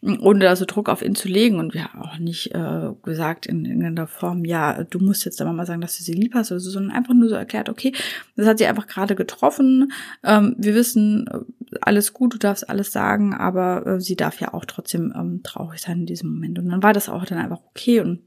ohne 0.00 0.40
da 0.40 0.54
so 0.54 0.64
Druck 0.64 0.88
auf 0.88 1.02
ihn 1.02 1.14
zu 1.14 1.28
legen. 1.28 1.58
Und 1.58 1.74
wir 1.74 1.84
haben 1.84 2.00
auch 2.00 2.18
nicht 2.18 2.54
äh, 2.54 2.90
gesagt 3.02 3.46
in 3.46 3.64
irgendeiner 3.64 4.06
Form, 4.06 4.44
ja, 4.44 4.84
du 4.84 4.98
musst 5.00 5.24
jetzt 5.24 5.40
der 5.40 5.46
Mama 5.46 5.66
sagen, 5.66 5.80
dass 5.80 5.98
du 5.98 6.04
sie 6.04 6.12
lieb 6.12 6.34
hast 6.34 6.52
oder 6.52 6.60
so, 6.60 6.70
sondern 6.70 6.96
einfach 6.96 7.14
nur 7.14 7.28
so 7.28 7.34
erklärt, 7.34 7.68
okay, 7.68 7.92
das 8.36 8.46
hat 8.46 8.58
sie 8.58 8.66
einfach 8.66 8.86
gerade 8.86 9.16
getroffen. 9.16 9.92
Ähm, 10.22 10.54
wir 10.58 10.74
wissen, 10.74 11.26
äh, 11.26 11.78
alles 11.80 12.12
gut, 12.12 12.34
du 12.34 12.38
darfst 12.38 12.68
alles 12.68 12.92
sagen, 12.92 13.34
aber 13.34 13.86
äh, 13.86 14.00
sie 14.00 14.16
darf 14.16 14.40
ja 14.40 14.54
auch 14.54 14.64
trotzdem 14.64 15.12
ähm, 15.16 15.42
traurig 15.42 15.80
sein 15.80 16.00
in 16.00 16.06
diesem 16.06 16.30
Moment. 16.30 16.58
Und 16.58 16.68
dann 16.68 16.82
war 16.82 16.92
das 16.92 17.08
auch 17.08 17.24
dann 17.24 17.38
einfach 17.38 17.60
okay 17.70 18.00
und 18.00 18.20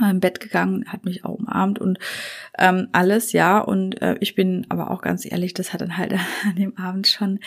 im 0.00 0.20
Bett 0.20 0.40
gegangen, 0.40 0.84
hat 0.88 1.04
mich 1.04 1.24
auch 1.24 1.34
umarmt 1.34 1.78
und 1.78 1.98
ähm, 2.58 2.88
alles, 2.92 3.32
ja. 3.32 3.58
Und 3.58 4.00
äh, 4.02 4.16
ich 4.20 4.34
bin 4.34 4.66
aber 4.68 4.90
auch 4.90 5.00
ganz 5.00 5.24
ehrlich, 5.24 5.54
das 5.54 5.72
hat 5.72 5.80
dann 5.80 5.96
halt 5.96 6.12
an 6.44 6.56
dem 6.56 6.76
Abend 6.76 7.06
schon 7.06 7.40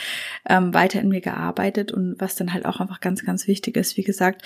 ähm, 0.48 0.74
weiter 0.74 1.00
in 1.01 1.10
mir 1.10 1.22
gearbeitet 1.22 1.91
und 1.91 2.19
was 2.19 2.36
dann 2.36 2.53
halt 2.53 2.65
auch 2.65 2.79
einfach 2.79 3.01
ganz, 3.01 3.24
ganz 3.24 3.48
wichtig 3.48 3.77
ist, 3.77 3.98
wie 3.98 4.03
gesagt, 4.03 4.43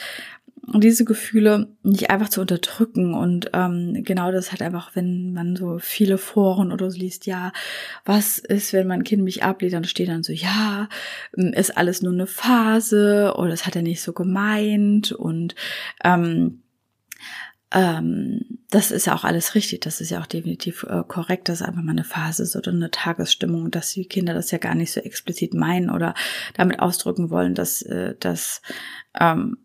diese 0.66 1.04
Gefühle 1.04 1.68
nicht 1.84 2.10
einfach 2.10 2.30
zu 2.30 2.40
unterdrücken 2.40 3.14
und 3.14 3.50
ähm, 3.54 4.02
genau 4.04 4.32
das 4.32 4.52
halt 4.52 4.62
einfach, 4.62 4.96
wenn 4.96 5.34
man 5.34 5.58
so 5.58 5.78
viele 5.78 6.18
Foren 6.18 6.72
oder 6.72 6.90
so 6.90 6.98
liest, 6.98 7.26
ja, 7.26 7.52
was 8.06 8.40
ist, 8.40 8.72
wenn 8.72 8.88
mein 8.88 9.04
Kind 9.04 9.24
mich 9.24 9.44
ablehnt, 9.44 9.74
dann 9.74 9.84
steht 9.84 10.08
dann 10.08 10.24
so, 10.24 10.32
ja, 10.32 10.88
ist 11.34 11.76
alles 11.76 12.02
nur 12.02 12.14
eine 12.14 12.28
Phase 12.28 13.34
oder 13.36 13.50
das 13.50 13.66
hat 13.66 13.76
er 13.76 13.82
nicht 13.82 14.02
so 14.02 14.14
gemeint 14.14 15.12
und 15.12 15.54
ähm, 16.04 16.64
ähm, 17.74 18.42
das 18.70 18.92
ist 18.92 19.06
ja 19.06 19.16
auch 19.16 19.24
alles 19.24 19.56
richtig, 19.56 19.82
das 19.82 20.02
ist 20.02 20.10
ja 20.10 20.22
auch 20.22 20.26
definitiv 20.26 20.84
äh, 20.84 21.04
korrekt, 21.08 21.50
dass 21.50 21.62
einfach 21.62 21.82
mal 21.82 21.92
eine 21.92 22.04
Phase 22.04 22.44
ist 22.44 22.56
oder 22.56 22.72
eine 22.72 22.92
Tagesstimmung, 22.92 23.72
dass 23.72 23.94
die 23.94 24.06
Kinder 24.06 24.34
das 24.34 24.52
ja 24.52 24.58
gar 24.58 24.76
nicht 24.76 24.92
so 24.92 25.00
explizit 25.00 25.54
meinen 25.54 25.90
oder 25.90 26.14
damit 26.56 26.80
ausdrücken 26.80 27.30
wollen, 27.30 27.56
dass, 27.56 27.82
äh, 27.82 28.16
dass 28.20 28.62
ähm, 29.20 29.58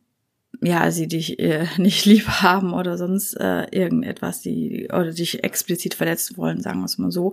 ja, 0.61 0.91
sie 0.91 1.07
dich 1.07 1.39
äh, 1.39 1.67
nicht 1.79 2.05
lieb 2.07 2.27
haben 2.29 2.73
oder 2.73 2.99
sonst 2.99 3.35
äh, 3.35 3.65
irgendetwas, 3.71 4.41
die 4.41 4.89
oder 4.91 5.13
dich 5.13 5.45
explizit 5.45 5.95
verletzen 5.95 6.37
wollen, 6.37 6.61
sagen 6.61 6.81
wir 6.81 6.87
es 6.87 6.99
mal 6.99 7.11
so. 7.11 7.33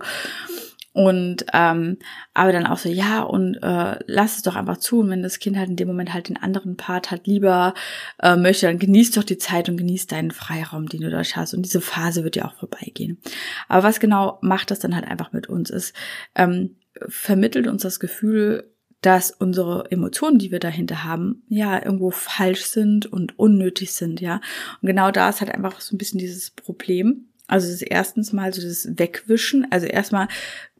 Und 0.96 1.44
ähm, 1.52 1.98
aber 2.32 2.52
dann 2.52 2.66
auch 2.66 2.78
so, 2.78 2.88
ja, 2.88 3.20
und 3.20 3.56
äh, 3.56 3.98
lass 4.06 4.36
es 4.36 4.42
doch 4.42 4.56
einfach 4.56 4.78
zu. 4.78 5.00
Und 5.00 5.10
wenn 5.10 5.22
das 5.22 5.40
Kind 5.40 5.58
halt 5.58 5.68
in 5.68 5.76
dem 5.76 5.88
Moment 5.88 6.14
halt 6.14 6.30
den 6.30 6.38
anderen 6.38 6.78
Part 6.78 7.10
halt 7.10 7.26
lieber 7.26 7.74
äh, 8.22 8.34
möchte, 8.34 8.64
dann 8.64 8.78
genieß 8.78 9.10
doch 9.10 9.22
die 9.22 9.36
Zeit 9.36 9.68
und 9.68 9.76
genieß 9.76 10.06
deinen 10.06 10.30
Freiraum, 10.30 10.88
den 10.88 11.02
du 11.02 11.10
da 11.10 11.22
hast. 11.22 11.52
Und 11.52 11.66
diese 11.66 11.82
Phase 11.82 12.24
wird 12.24 12.34
ja 12.34 12.46
auch 12.46 12.54
vorbeigehen. 12.54 13.18
Aber 13.68 13.82
was 13.82 14.00
genau 14.00 14.38
macht 14.40 14.70
das 14.70 14.78
dann 14.78 14.94
halt 14.94 15.06
einfach 15.06 15.34
mit 15.34 15.50
uns 15.50 15.68
ist, 15.68 15.94
ähm, 16.34 16.76
vermittelt 17.06 17.66
uns 17.66 17.82
das 17.82 18.00
Gefühl, 18.00 18.72
dass 19.02 19.32
unsere 19.32 19.90
Emotionen, 19.90 20.38
die 20.38 20.50
wir 20.50 20.60
dahinter 20.60 21.04
haben, 21.04 21.42
ja, 21.50 21.76
irgendwo 21.84 22.10
falsch 22.10 22.64
sind 22.64 23.04
und 23.04 23.38
unnötig 23.38 23.92
sind, 23.92 24.22
ja. 24.22 24.40
Und 24.80 24.86
genau 24.86 25.10
da 25.10 25.28
ist 25.28 25.42
halt 25.42 25.50
einfach 25.52 25.78
so 25.82 25.94
ein 25.94 25.98
bisschen 25.98 26.20
dieses 26.20 26.52
Problem. 26.52 27.26
Also 27.46 27.66
das 27.66 27.76
ist 27.76 27.82
erstens 27.82 28.32
mal 28.32 28.52
so 28.52 28.62
das 28.62 28.88
Wegwischen. 28.98 29.70
Also 29.70 29.86
erstmal 29.86 30.28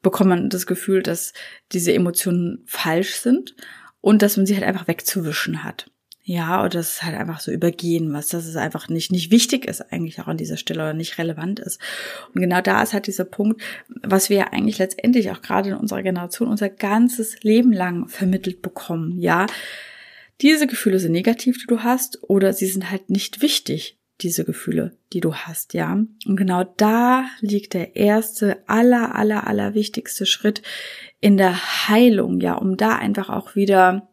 bekommt 0.03 0.31
man 0.31 0.51
das 0.51 0.67
Gefühl, 0.67 1.03
dass 1.03 1.33
diese 1.73 1.93
Emotionen 1.93 2.63
falsch 2.67 3.17
sind 3.17 3.55
und 4.01 4.23
dass 4.23 4.37
man 4.37 4.47
sie 4.47 4.55
halt 4.55 4.65
einfach 4.65 4.89
wegzuwischen 4.89 5.65
hat. 5.65 5.91
Ja, 6.29 6.59
oder 6.59 6.71
das 6.71 6.95
ist 6.95 7.03
halt 7.05 7.17
einfach 7.17 7.39
so 7.39 7.53
übergehen, 7.53 8.13
was 8.13 8.27
das 8.27 8.47
ist 8.47 8.57
einfach 8.57 8.89
nicht, 8.89 9.13
nicht 9.13 9.31
wichtig 9.31 9.65
ist 9.65 9.93
eigentlich 9.93 10.21
auch 10.21 10.27
an 10.27 10.37
dieser 10.37 10.57
Stelle 10.57 10.81
oder 10.81 10.93
nicht 10.93 11.19
relevant 11.19 11.61
ist. 11.61 11.81
Und 12.35 12.41
genau 12.41 12.61
da 12.61 12.83
ist 12.83 12.95
halt 12.95 13.07
dieser 13.07 13.25
Punkt, 13.25 13.63
was 14.03 14.29
wir 14.29 14.53
eigentlich 14.53 14.79
letztendlich 14.79 15.31
auch 15.31 15.41
gerade 15.41 15.69
in 15.69 15.77
unserer 15.77 16.03
Generation 16.03 16.49
unser 16.49 16.69
ganzes 16.69 17.45
Leben 17.45 17.73
lang 17.73 18.09
vermittelt 18.09 18.61
bekommen. 18.61 19.21
Ja, 19.21 19.47
diese 20.41 20.67
Gefühle 20.67 20.99
sind 20.99 21.13
negativ, 21.13 21.59
die 21.59 21.69
du 21.69 21.85
hast, 21.85 22.19
oder 22.29 22.53
sie 22.53 22.67
sind 22.67 22.91
halt 22.91 23.09
nicht 23.09 23.41
wichtig 23.41 23.97
diese 24.21 24.45
Gefühle, 24.45 24.97
die 25.13 25.21
du 25.21 25.35
hast, 25.35 25.75
ja. 25.75 25.93
Und 25.93 26.37
genau 26.37 26.65
da 26.77 27.27
liegt 27.41 27.75
der 27.75 27.97
erste, 27.97 28.59
aller, 28.67 29.15
aller, 29.15 29.47
aller 29.47 29.75
wichtigste 29.75 30.27
Schritt 30.27 30.63
in 31.21 31.37
der 31.37 31.89
Heilung, 31.89 32.41
ja, 32.41 32.55
um 32.55 32.77
da 32.77 32.97
einfach 32.97 33.29
auch 33.29 33.55
wieder 33.55 34.09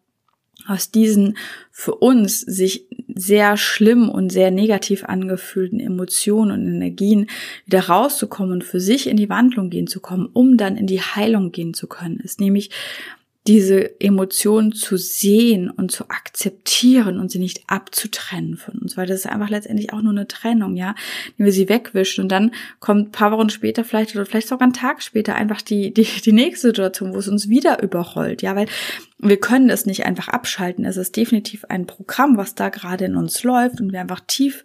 aus 0.67 0.91
diesen 0.91 1.37
für 1.71 1.95
uns 1.95 2.39
sich 2.39 2.87
sehr 3.13 3.57
schlimm 3.57 4.09
und 4.09 4.31
sehr 4.31 4.51
negativ 4.51 5.03
angefühlten 5.03 5.79
Emotionen 5.79 6.51
und 6.51 6.67
Energien 6.67 7.27
wieder 7.65 7.81
rauszukommen 7.81 8.53
und 8.53 8.63
für 8.63 8.79
sich 8.79 9.07
in 9.07 9.17
die 9.17 9.29
Wandlung 9.29 9.69
gehen 9.69 9.87
zu 9.87 9.99
kommen, 9.99 10.27
um 10.31 10.57
dann 10.57 10.77
in 10.77 10.87
die 10.87 11.01
Heilung 11.01 11.51
gehen 11.51 11.73
zu 11.73 11.87
können, 11.87 12.19
ist 12.19 12.39
nämlich 12.39 12.69
diese 13.45 13.99
Emotionen 13.99 14.71
zu 14.71 14.95
sehen 14.95 15.69
und 15.69 15.91
zu 15.91 16.09
akzeptieren 16.09 17.19
und 17.19 17.29
sie 17.29 17.39
nicht 17.39 17.63
abzutrennen 17.67 18.55
von 18.55 18.75
uns, 18.75 18.95
weil 18.95 19.05
das 19.05 19.19
ist 19.19 19.25
einfach 19.25 19.49
letztendlich 19.49 19.91
auch 19.91 20.01
nur 20.01 20.11
eine 20.11 20.27
Trennung, 20.29 20.77
ja, 20.77 20.95
wenn 21.35 21.45
wir 21.45 21.53
sie 21.53 21.67
wegwischen 21.67 22.23
und 22.23 22.31
dann 22.31 22.51
kommt 22.79 23.09
ein 23.09 23.11
paar 23.11 23.31
Wochen 23.31 23.49
später 23.49 23.83
vielleicht 23.83 24.15
oder 24.15 24.25
vielleicht 24.25 24.47
sogar 24.47 24.63
einen 24.63 24.73
Tag 24.73 25.03
später 25.03 25.35
einfach 25.35 25.61
die, 25.61 25.93
die, 25.93 26.07
die 26.23 26.31
nächste 26.31 26.67
Situation, 26.67 27.13
wo 27.13 27.17
es 27.17 27.27
uns 27.27 27.49
wieder 27.49 27.83
überrollt, 27.83 28.41
ja, 28.41 28.55
weil 28.55 28.67
wir 29.17 29.39
können 29.39 29.67
das 29.67 29.85
nicht 29.85 30.05
einfach 30.05 30.27
abschalten. 30.27 30.85
Es 30.85 30.97
ist 30.97 31.15
definitiv 31.15 31.65
ein 31.65 31.85
Programm, 31.85 32.37
was 32.37 32.55
da 32.55 32.69
gerade 32.69 33.05
in 33.05 33.15
uns 33.15 33.43
läuft 33.43 33.79
und 33.79 33.91
wir 33.91 34.01
einfach 34.01 34.21
tief 34.25 34.63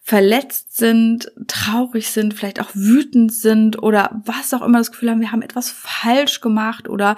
verletzt 0.00 0.76
sind, 0.76 1.32
traurig 1.48 2.10
sind, 2.10 2.34
vielleicht 2.34 2.60
auch 2.60 2.70
wütend 2.74 3.32
sind 3.32 3.82
oder 3.82 4.22
was 4.24 4.54
auch 4.54 4.62
immer 4.62 4.78
das 4.78 4.92
Gefühl 4.92 5.10
haben, 5.10 5.20
wir 5.20 5.32
haben 5.32 5.42
etwas 5.42 5.70
falsch 5.70 6.40
gemacht 6.40 6.88
oder 6.88 7.16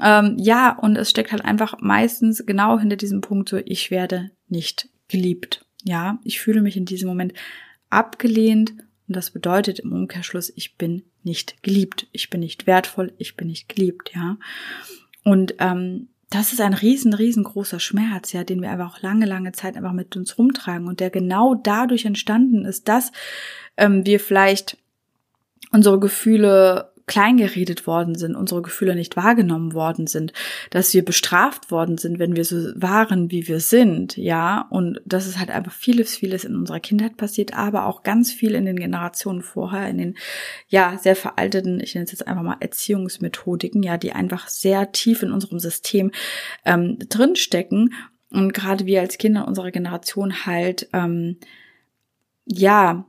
ähm, 0.00 0.36
ja, 0.38 0.76
und 0.76 0.96
es 0.96 1.10
steckt 1.10 1.32
halt 1.32 1.44
einfach 1.44 1.76
meistens 1.80 2.44
genau 2.46 2.78
hinter 2.78 2.96
diesem 2.96 3.20
Punkt 3.20 3.48
so, 3.48 3.58
ich 3.58 3.90
werde 3.90 4.30
nicht 4.48 4.88
geliebt. 5.08 5.64
Ja, 5.82 6.18
ich 6.24 6.40
fühle 6.40 6.62
mich 6.62 6.76
in 6.76 6.86
diesem 6.86 7.08
Moment 7.08 7.34
abgelehnt 7.90 8.72
und 9.06 9.16
das 9.16 9.30
bedeutet 9.30 9.80
im 9.80 9.92
Umkehrschluss, 9.92 10.52
ich 10.56 10.76
bin 10.76 11.02
nicht 11.22 11.62
geliebt, 11.62 12.06
ich 12.12 12.30
bin 12.30 12.40
nicht 12.40 12.66
wertvoll, 12.66 13.12
ich 13.18 13.36
bin 13.36 13.48
nicht 13.48 13.68
geliebt, 13.68 14.12
ja. 14.14 14.36
Und 15.24 15.54
ähm, 15.58 16.08
das 16.30 16.52
ist 16.52 16.60
ein 16.60 16.74
riesen, 16.74 17.14
riesengroßer 17.14 17.80
Schmerz, 17.80 18.32
ja, 18.32 18.44
den 18.44 18.60
wir 18.60 18.70
einfach 18.70 18.96
auch 18.96 19.02
lange, 19.02 19.26
lange 19.26 19.52
Zeit 19.52 19.76
einfach 19.76 19.92
mit 19.92 20.16
uns 20.16 20.36
rumtragen 20.38 20.88
und 20.88 21.00
der 21.00 21.10
genau 21.10 21.54
dadurch 21.54 22.06
entstanden 22.06 22.64
ist, 22.64 22.88
dass 22.88 23.12
ähm, 23.76 24.04
wir 24.04 24.18
vielleicht 24.20 24.78
unsere 25.70 26.00
Gefühle 26.00 26.92
kleingeredet 27.06 27.86
worden 27.86 28.14
sind, 28.14 28.34
unsere 28.34 28.62
Gefühle 28.62 28.94
nicht 28.94 29.16
wahrgenommen 29.16 29.74
worden 29.74 30.06
sind, 30.06 30.32
dass 30.70 30.94
wir 30.94 31.04
bestraft 31.04 31.70
worden 31.70 31.98
sind, 31.98 32.18
wenn 32.18 32.36
wir 32.36 32.44
so 32.44 32.56
waren, 32.76 33.30
wie 33.30 33.46
wir 33.46 33.60
sind, 33.60 34.16
ja, 34.16 34.66
und 34.70 35.00
das 35.04 35.26
ist 35.26 35.38
halt 35.38 35.50
einfach 35.50 35.72
vieles, 35.72 36.16
vieles 36.16 36.44
in 36.44 36.56
unserer 36.56 36.80
Kindheit 36.80 37.16
passiert, 37.16 37.54
aber 37.54 37.86
auch 37.86 38.02
ganz 38.02 38.32
viel 38.32 38.54
in 38.54 38.64
den 38.64 38.76
Generationen 38.76 39.42
vorher, 39.42 39.88
in 39.88 39.98
den, 39.98 40.14
ja, 40.68 40.98
sehr 40.98 41.16
veralteten, 41.16 41.80
ich 41.80 41.94
nenne 41.94 42.04
es 42.04 42.12
jetzt 42.12 42.26
einfach 42.26 42.42
mal 42.42 42.56
Erziehungsmethodiken, 42.60 43.82
ja, 43.82 43.96
die 43.96 44.12
einfach 44.12 44.48
sehr 44.48 44.92
tief 44.92 45.22
in 45.22 45.32
unserem 45.32 45.58
System 45.58 46.10
ähm, 46.64 46.98
drinstecken. 47.08 47.94
Und 48.30 48.52
gerade 48.52 48.86
wir 48.86 49.00
als 49.00 49.18
Kinder 49.18 49.46
unserer 49.46 49.70
Generation 49.70 50.46
halt, 50.46 50.88
ähm, 50.92 51.38
ja, 52.46 53.06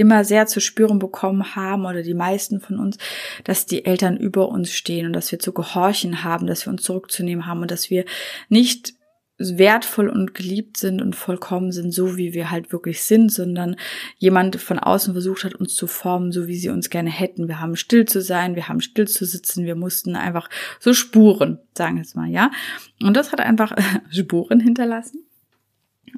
immer 0.00 0.24
sehr 0.24 0.46
zu 0.46 0.60
spüren 0.60 0.98
bekommen 0.98 1.54
haben 1.54 1.84
oder 1.84 2.02
die 2.02 2.14
meisten 2.14 2.58
von 2.58 2.78
uns, 2.78 2.96
dass 3.44 3.66
die 3.66 3.84
Eltern 3.84 4.16
über 4.16 4.48
uns 4.48 4.72
stehen 4.72 5.06
und 5.06 5.12
dass 5.12 5.30
wir 5.30 5.38
zu 5.38 5.52
gehorchen 5.52 6.24
haben, 6.24 6.46
dass 6.46 6.66
wir 6.66 6.72
uns 6.72 6.82
zurückzunehmen 6.82 7.46
haben 7.46 7.60
und 7.60 7.70
dass 7.70 7.90
wir 7.90 8.06
nicht 8.48 8.94
wertvoll 9.36 10.08
und 10.08 10.34
geliebt 10.34 10.76
sind 10.78 11.02
und 11.02 11.16
vollkommen 11.16 11.70
sind, 11.72 11.92
so 11.92 12.16
wie 12.16 12.32
wir 12.32 12.50
halt 12.50 12.72
wirklich 12.72 13.02
sind, 13.02 13.30
sondern 13.30 13.76
jemand 14.16 14.56
von 14.56 14.78
außen 14.78 15.12
versucht 15.14 15.44
hat, 15.44 15.54
uns 15.54 15.74
zu 15.74 15.86
formen, 15.86 16.32
so 16.32 16.46
wie 16.46 16.56
sie 16.56 16.68
uns 16.70 16.90
gerne 16.90 17.10
hätten. 17.10 17.48
Wir 17.48 17.60
haben 17.60 17.76
still 17.76 18.06
zu 18.06 18.22
sein, 18.22 18.54
wir 18.54 18.68
haben 18.68 18.80
still 18.80 19.08
zu 19.08 19.24
sitzen, 19.24 19.64
wir 19.64 19.76
mussten 19.76 20.16
einfach 20.16 20.48
so 20.78 20.92
Spuren, 20.92 21.58
sagen 21.76 21.96
wir 21.96 22.02
jetzt 22.02 22.16
mal, 22.16 22.28
ja. 22.28 22.50
Und 23.02 23.16
das 23.16 23.32
hat 23.32 23.40
einfach 23.40 23.74
Spuren 24.10 24.60
hinterlassen. 24.60 25.24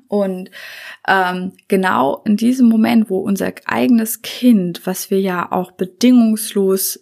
Und 0.08 0.50
ähm, 1.06 1.52
genau 1.68 2.22
in 2.24 2.36
diesem 2.36 2.68
Moment, 2.68 3.10
wo 3.10 3.18
unser 3.18 3.52
eigenes 3.66 4.22
Kind, 4.22 4.86
was 4.86 5.10
wir 5.10 5.20
ja 5.20 5.50
auch 5.50 5.72
bedingungslos 5.72 7.00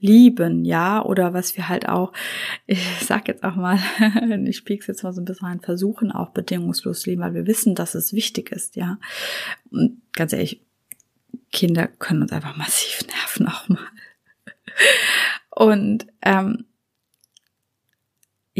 lieben, 0.00 0.64
ja, 0.64 1.04
oder 1.04 1.34
was 1.34 1.56
wir 1.56 1.68
halt 1.68 1.88
auch, 1.88 2.12
ich 2.66 2.82
sag 3.00 3.28
jetzt 3.28 3.44
auch 3.44 3.56
mal, 3.56 3.78
ich 4.46 4.64
piek's 4.64 4.86
jetzt 4.86 5.02
mal 5.02 5.12
so 5.12 5.20
ein 5.20 5.24
bisschen 5.24 5.46
rein, 5.46 5.60
versuchen 5.60 6.12
auch 6.12 6.30
bedingungslos 6.30 7.06
lieben, 7.06 7.22
weil 7.22 7.34
wir 7.34 7.46
wissen, 7.46 7.74
dass 7.74 7.94
es 7.94 8.12
wichtig 8.12 8.52
ist, 8.52 8.76
ja. 8.76 8.98
Und 9.70 10.00
ganz 10.12 10.32
ehrlich, 10.32 10.62
Kinder 11.52 11.86
können 11.86 12.22
uns 12.22 12.32
einfach 12.32 12.56
massiv 12.56 13.06
nerven 13.08 13.48
auch 13.48 13.68
mal. 13.68 13.86
Und 15.50 16.06
ähm, 16.22 16.64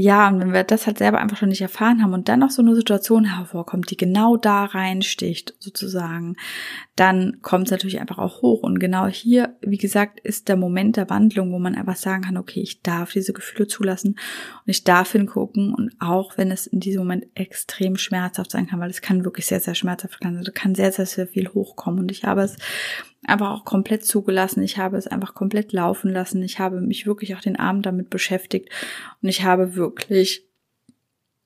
ja, 0.00 0.28
und 0.28 0.38
wenn 0.38 0.52
wir 0.52 0.62
das 0.62 0.87
halt 0.87 0.99
selber 0.99 1.19
einfach 1.19 1.37
schon 1.37 1.49
nicht 1.49 1.61
erfahren 1.61 2.02
haben 2.02 2.14
und 2.14 2.28
dann 2.28 2.38
noch 2.38 2.50
so 2.50 2.62
eine 2.62 2.76
Situation 2.76 3.25
hervorkommt, 3.25 3.90
die 3.90 3.97
genau 3.97 4.37
da 4.37 4.64
reinsticht, 4.64 5.55
sozusagen, 5.59 6.37
dann 6.95 7.38
kommt 7.43 7.67
es 7.67 7.73
natürlich 7.73 7.99
einfach 7.99 8.19
auch 8.19 8.40
hoch. 8.40 8.62
Und 8.62 8.78
genau 8.78 9.09
hier, 9.09 9.57
wie 9.61 9.76
gesagt, 9.76 10.21
ist 10.21 10.49
der 10.49 10.57
Moment 10.57 10.97
der 10.97 11.11
Wandlung, 11.11 11.52
wo 11.52 11.59
man 11.59 11.75
einfach 11.75 11.97
sagen 11.97 12.23
kann, 12.23 12.37
okay, 12.37 12.61
ich 12.61 12.83
darf 12.83 13.11
diese 13.11 13.33
Gefühle 13.33 13.67
zulassen 13.67 14.11
und 14.11 14.71
ich 14.71 14.85
darf 14.85 15.11
hingucken. 15.11 15.75
Und 15.75 15.90
auch 15.99 16.38
wenn 16.38 16.52
es 16.52 16.69
in 16.69 16.78
diesem 16.78 17.00
Moment 17.00 17.26
extrem 17.35 17.97
schmerzhaft 17.97 18.52
sein 18.52 18.69
kann, 18.69 18.78
weil 18.78 18.90
es 18.90 19.00
kann 19.00 19.25
wirklich 19.25 19.47
sehr, 19.47 19.61
sehr 19.61 19.75
schmerzhaft 19.75 20.19
sein, 20.23 20.37
also 20.37 20.52
kann 20.55 20.76
sehr, 20.76 20.93
sehr, 20.93 21.07
sehr 21.07 21.26
viel 21.26 21.49
hochkommen. 21.49 21.99
Und 21.99 22.12
ich 22.12 22.23
habe 22.23 22.43
es 22.43 22.57
einfach 23.28 23.50
auch 23.50 23.64
komplett 23.64 24.04
zugelassen. 24.04 24.62
Ich 24.62 24.78
habe 24.78 24.97
es 24.97 25.06
einfach 25.06 25.35
komplett 25.35 25.73
laufen 25.73 26.10
lassen. 26.10 26.43
Ich 26.43 26.58
habe 26.58 26.80
mich 26.80 27.06
wirklich 27.06 27.34
auch 27.34 27.41
den 27.41 27.56
Abend 27.56 27.86
damit 27.86 28.10
beschäftigt 28.10 28.71
und 29.23 29.28
ich 29.28 29.43
habe 29.43 29.75
wirklich, 29.75 30.45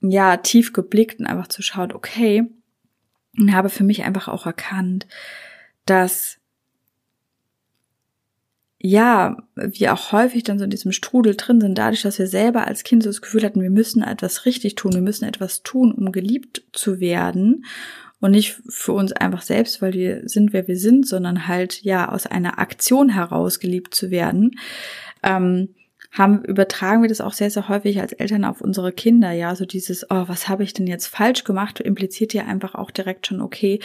ja, 0.00 0.36
tief 0.36 0.72
geblickt 0.72 1.20
und 1.20 1.26
einfach 1.26 1.48
zu 1.48 1.62
schauen, 1.62 1.92
okay, 1.92 2.44
und 3.38 3.54
habe 3.54 3.68
für 3.68 3.84
mich 3.84 4.04
einfach 4.04 4.28
auch 4.28 4.46
erkannt, 4.46 5.06
dass 5.86 6.38
ja, 8.84 9.36
wir 9.54 9.92
auch 9.94 10.10
häufig 10.10 10.42
dann 10.42 10.58
so 10.58 10.64
in 10.64 10.70
diesem 10.70 10.90
Strudel 10.90 11.36
drin 11.36 11.60
sind, 11.60 11.78
dadurch, 11.78 12.02
dass 12.02 12.18
wir 12.18 12.26
selber 12.26 12.66
als 12.66 12.82
Kind 12.82 13.04
so 13.04 13.10
das 13.10 13.22
Gefühl 13.22 13.44
hatten, 13.44 13.62
wir 13.62 13.70
müssen 13.70 14.02
etwas 14.02 14.44
richtig 14.44 14.74
tun, 14.74 14.92
wir 14.92 15.02
müssen 15.02 15.24
etwas 15.24 15.62
tun, 15.62 15.92
um 15.92 16.10
geliebt 16.10 16.64
zu 16.72 16.98
werden 16.98 17.64
und 18.22 18.30
nicht 18.30 18.62
für 18.68 18.92
uns 18.92 19.12
einfach 19.12 19.42
selbst, 19.42 19.82
weil 19.82 19.94
wir 19.94 20.22
sind, 20.28 20.52
wer 20.52 20.68
wir 20.68 20.78
sind, 20.78 21.06
sondern 21.08 21.48
halt 21.48 21.82
ja 21.82 22.08
aus 22.08 22.26
einer 22.26 22.60
Aktion 22.60 23.08
heraus 23.08 23.58
geliebt 23.58 23.94
zu 23.94 24.12
werden. 24.12 24.52
Ähm, 25.24 25.74
haben, 26.12 26.44
übertragen 26.44 27.02
wir 27.02 27.08
das 27.08 27.20
auch 27.20 27.32
sehr, 27.32 27.50
sehr 27.50 27.68
häufig 27.68 28.00
als 28.00 28.12
Eltern 28.12 28.44
auf 28.44 28.60
unsere 28.60 28.92
Kinder, 28.92 29.32
ja, 29.32 29.56
so 29.56 29.64
dieses, 29.64 30.04
oh, 30.08 30.24
was 30.28 30.48
habe 30.48 30.62
ich 30.62 30.72
denn 30.72 30.86
jetzt 30.86 31.08
falsch 31.08 31.42
gemacht, 31.42 31.80
impliziert 31.80 32.32
ja 32.32 32.44
einfach 32.44 32.76
auch 32.76 32.92
direkt 32.92 33.26
schon, 33.26 33.40
okay, 33.40 33.80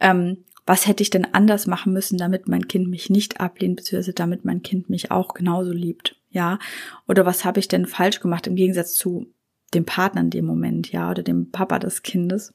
ähm, 0.00 0.44
was 0.64 0.86
hätte 0.86 1.02
ich 1.02 1.10
denn 1.10 1.34
anders 1.34 1.66
machen 1.66 1.92
müssen, 1.92 2.16
damit 2.16 2.48
mein 2.48 2.68
Kind 2.68 2.88
mich 2.88 3.10
nicht 3.10 3.40
ablehnt, 3.40 3.76
beziehungsweise 3.76 4.14
damit 4.14 4.46
mein 4.46 4.62
Kind 4.62 4.88
mich 4.88 5.10
auch 5.10 5.34
genauso 5.34 5.72
liebt, 5.72 6.16
ja, 6.30 6.58
oder 7.06 7.26
was 7.26 7.44
habe 7.44 7.60
ich 7.60 7.68
denn 7.68 7.86
falsch 7.86 8.20
gemacht 8.20 8.46
im 8.46 8.54
Gegensatz 8.54 8.94
zu 8.94 9.26
dem 9.74 9.84
Partner 9.84 10.22
in 10.22 10.30
dem 10.30 10.46
Moment, 10.46 10.90
ja, 10.90 11.10
oder 11.10 11.22
dem 11.22 11.50
Papa 11.50 11.80
des 11.80 12.02
Kindes. 12.02 12.54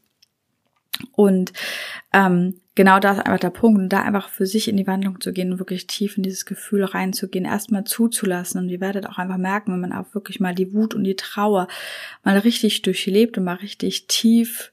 Und 1.12 1.54
ähm, 2.14 2.60
genau 2.76 3.00
da 3.00 3.14
ist 3.14 3.20
einfach 3.20 3.40
der 3.40 3.50
Punkt, 3.50 3.80
und 3.80 3.90
da 3.90 4.02
einfach 4.02 4.30
für 4.30 4.46
sich 4.46 4.68
in 4.68 4.78
die 4.78 4.88
Wandlung 4.88 5.22
zu 5.22 5.34
gehen 5.34 5.52
und 5.52 5.60
wirklich 5.60 5.88
tief 5.88 6.18
in 6.18 6.24
dieses 6.24 6.46
Gefühl 6.46 6.84
reinzugehen, 6.84 7.46
erstmal 7.46 7.84
zuzulassen. 7.84 8.62
Und 8.62 8.70
ihr 8.70 8.82
werdet 8.82 9.08
auch 9.08 9.18
einfach 9.18 9.38
merken, 9.38 9.74
wenn 9.74 9.82
man 9.82 9.94
auch 9.94 10.14
wirklich 10.14 10.40
mal 10.40 10.56
die 10.56 10.74
Wut 10.74 10.94
und 10.94 11.04
die 11.04 11.16
Trauer 11.16 11.68
mal 12.24 12.38
richtig 12.38 12.82
durchlebt 12.82 13.38
und 13.38 13.44
mal 13.44 13.56
richtig 13.56 14.08
tief 14.08 14.72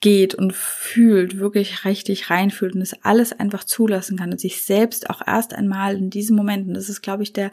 geht 0.00 0.34
und 0.34 0.54
fühlt, 0.54 1.38
wirklich 1.38 1.84
richtig 1.84 2.28
reinfühlt 2.28 2.74
und 2.74 2.82
es 2.82 3.02
alles 3.02 3.32
einfach 3.32 3.64
zulassen 3.64 4.18
kann 4.18 4.30
und 4.30 4.40
sich 4.40 4.62
selbst 4.62 5.08
auch 5.08 5.22
erst 5.26 5.54
einmal 5.54 5.96
in 5.96 6.10
diesen 6.10 6.36
Momenten, 6.36 6.74
das 6.74 6.88
ist, 6.88 7.00
glaube 7.00 7.22
ich, 7.22 7.32
der, 7.32 7.50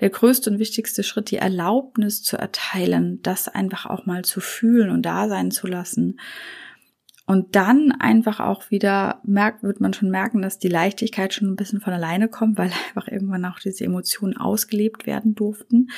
der 0.00 0.08
größte 0.08 0.50
und 0.50 0.58
wichtigste 0.58 1.02
Schritt, 1.02 1.30
die 1.30 1.36
Erlaubnis 1.36 2.22
zu 2.22 2.38
erteilen, 2.38 3.20
das 3.22 3.48
einfach 3.48 3.86
auch 3.86 4.06
mal 4.06 4.24
zu 4.24 4.40
fühlen 4.40 4.90
und 4.90 5.02
da 5.02 5.28
sein 5.28 5.50
zu 5.50 5.66
lassen. 5.66 6.18
Und 7.26 7.54
dann 7.54 7.92
einfach 7.92 8.40
auch 8.40 8.70
wieder 8.70 9.20
merkt, 9.24 9.62
wird 9.62 9.80
man 9.80 9.92
schon 9.92 10.10
merken, 10.10 10.42
dass 10.42 10.58
die 10.58 10.68
Leichtigkeit 10.68 11.32
schon 11.32 11.48
ein 11.48 11.56
bisschen 11.56 11.80
von 11.80 11.92
alleine 11.92 12.28
kommt, 12.28 12.58
weil 12.58 12.72
einfach 12.88 13.08
irgendwann 13.08 13.44
auch 13.44 13.58
diese 13.58 13.84
Emotionen 13.84 14.36
ausgelebt 14.36 15.06
werden 15.06 15.34
durften. 15.34 15.90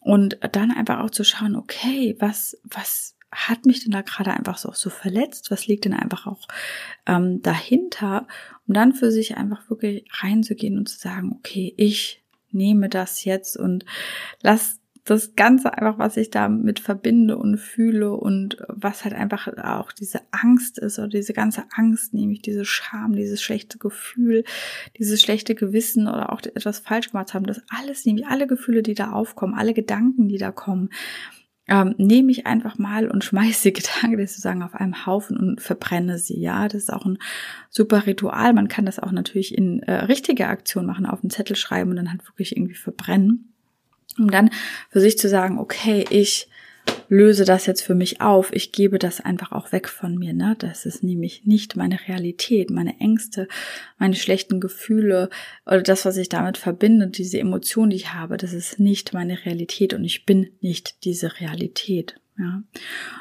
Und 0.00 0.38
dann 0.52 0.70
einfach 0.70 1.00
auch 1.00 1.10
zu 1.10 1.24
schauen, 1.24 1.56
okay, 1.56 2.16
was, 2.18 2.58
was 2.64 3.16
hat 3.30 3.64
mich 3.66 3.84
denn 3.84 3.92
da 3.92 4.00
gerade 4.00 4.32
einfach 4.32 4.58
so, 4.58 4.72
so 4.72 4.90
verletzt? 4.90 5.50
Was 5.50 5.66
liegt 5.66 5.84
denn 5.84 5.92
einfach 5.92 6.26
auch 6.26 6.48
ähm, 7.06 7.42
dahinter? 7.42 8.26
Um 8.66 8.74
dann 8.74 8.92
für 8.92 9.12
sich 9.12 9.36
einfach 9.36 9.68
wirklich 9.68 10.04
reinzugehen 10.10 10.78
und 10.78 10.88
zu 10.88 10.98
sagen, 10.98 11.36
okay, 11.38 11.74
ich 11.76 12.24
nehme 12.50 12.88
das 12.88 13.24
jetzt 13.24 13.56
und 13.56 13.84
lass 14.42 14.79
das 15.10 15.34
Ganze 15.34 15.76
einfach, 15.76 15.98
was 15.98 16.16
ich 16.16 16.30
damit 16.30 16.78
verbinde 16.78 17.36
und 17.36 17.56
fühle 17.56 18.12
und 18.12 18.58
was 18.68 19.04
halt 19.04 19.12
einfach 19.12 19.48
auch 19.58 19.90
diese 19.90 20.20
Angst 20.30 20.78
ist 20.78 21.00
oder 21.00 21.08
diese 21.08 21.32
ganze 21.32 21.64
Angst, 21.74 22.14
nämlich 22.14 22.42
diese 22.42 22.64
Scham, 22.64 23.16
dieses 23.16 23.42
schlechte 23.42 23.78
Gefühl, 23.78 24.44
dieses 24.98 25.20
schlechte 25.20 25.56
Gewissen 25.56 26.06
oder 26.06 26.32
auch 26.32 26.40
etwas 26.42 26.78
falsch 26.78 27.10
gemacht 27.10 27.34
haben, 27.34 27.44
das 27.44 27.60
alles, 27.68 28.06
nämlich 28.06 28.28
alle 28.28 28.46
Gefühle, 28.46 28.84
die 28.84 28.94
da 28.94 29.10
aufkommen, 29.10 29.54
alle 29.54 29.74
Gedanken, 29.74 30.28
die 30.28 30.38
da 30.38 30.52
kommen, 30.52 30.90
ähm, 31.66 31.96
nehme 31.98 32.30
ich 32.30 32.46
einfach 32.46 32.78
mal 32.78 33.08
und 33.08 33.24
schmeiße 33.24 33.72
die 33.72 33.82
Gedanken 33.82 34.24
sozusagen 34.28 34.62
auf 34.62 34.76
einem 34.76 35.06
Haufen 35.06 35.36
und 35.36 35.60
verbrenne 35.60 36.18
sie. 36.18 36.38
Ja, 36.38 36.68
das 36.68 36.82
ist 36.82 36.92
auch 36.92 37.04
ein 37.04 37.18
super 37.68 38.06
Ritual. 38.06 38.52
Man 38.52 38.68
kann 38.68 38.86
das 38.86 39.00
auch 39.00 39.10
natürlich 39.10 39.58
in 39.58 39.82
äh, 39.82 40.04
richtige 40.04 40.46
Aktion 40.46 40.86
machen, 40.86 41.04
auf 41.04 41.24
einen 41.24 41.30
Zettel 41.30 41.56
schreiben 41.56 41.90
und 41.90 41.96
dann 41.96 42.12
halt 42.12 42.24
wirklich 42.28 42.56
irgendwie 42.56 42.74
verbrennen 42.74 43.50
um 44.18 44.30
dann 44.30 44.50
für 44.90 45.00
sich 45.00 45.18
zu 45.18 45.28
sagen, 45.28 45.58
okay, 45.58 46.04
ich 46.10 46.48
löse 47.08 47.44
das 47.44 47.66
jetzt 47.66 47.82
für 47.82 47.94
mich 47.94 48.20
auf, 48.20 48.52
ich 48.52 48.72
gebe 48.72 48.98
das 48.98 49.20
einfach 49.20 49.52
auch 49.52 49.72
weg 49.72 49.88
von 49.88 50.16
mir, 50.16 50.32
ne? 50.32 50.56
Das 50.58 50.86
ist 50.86 51.02
nämlich 51.02 51.44
nicht 51.44 51.76
meine 51.76 51.98
Realität, 52.08 52.70
meine 52.70 52.98
Ängste, 53.00 53.48
meine 53.98 54.14
schlechten 54.14 54.60
Gefühle 54.60 55.28
oder 55.66 55.82
das, 55.82 56.04
was 56.04 56.16
ich 56.16 56.28
damit 56.28 56.56
verbinde, 56.56 57.08
diese 57.08 57.38
Emotion, 57.38 57.90
die 57.90 57.96
ich 57.96 58.14
habe, 58.14 58.36
das 58.36 58.52
ist 58.52 58.78
nicht 58.78 59.12
meine 59.12 59.44
Realität 59.44 59.94
und 59.94 60.04
ich 60.04 60.24
bin 60.24 60.50
nicht 60.60 61.04
diese 61.04 61.40
Realität. 61.40 62.16
Ja, 62.38 62.62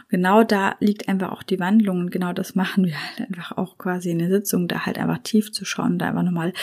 genau 0.07 0.43
da 0.43 0.75
liegt 0.79 1.09
einfach 1.09 1.31
auch 1.33 1.43
die 1.43 1.59
Wandlung 1.59 1.99
und 1.99 2.11
genau 2.11 2.31
das 2.31 2.55
machen 2.55 2.85
wir 2.85 2.95
halt 2.95 3.27
einfach 3.27 3.57
auch 3.57 3.77
quasi 3.77 4.11
in 4.11 4.19
der 4.19 4.29
Sitzung, 4.29 4.69
da 4.69 4.85
halt 4.85 4.97
einfach 4.97 5.19
tief 5.23 5.51
zu 5.51 5.65
schauen, 5.65 5.99
da 5.99 6.07
einfach 6.07 6.23
nochmal 6.23 6.53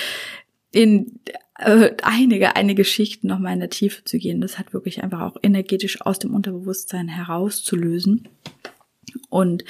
in 0.73 1.21
äh, 1.59 1.91
einige, 2.03 2.57
einige 2.57 2.85
Schichten 2.85 3.29
nochmal 3.29 3.55
in 3.55 3.61
der 3.61 3.71
Tiefe 3.71 4.05
zu 4.05 4.19
gehen. 4.19 4.41
Das 4.41 4.59
hat 4.59 4.73
wirklich 4.73 5.03
einfach 5.03 5.21
auch 5.21 5.37
energetisch 5.43 6.01
aus 6.03 6.19
dem 6.19 6.35
Unterbewusstsein 6.35 7.09
herauszulösen. 7.09 8.29
Und 9.31 9.65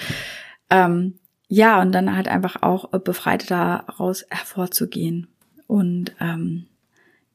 ähm, 0.70 1.14
ja, 1.48 1.80
und 1.80 1.92
dann 1.92 2.16
halt 2.16 2.28
einfach 2.28 2.62
auch 2.62 2.90
befreit 2.90 3.50
daraus 3.50 4.26
hervorzugehen. 4.30 5.28
Und 5.66 6.14
ähm, 6.20 6.66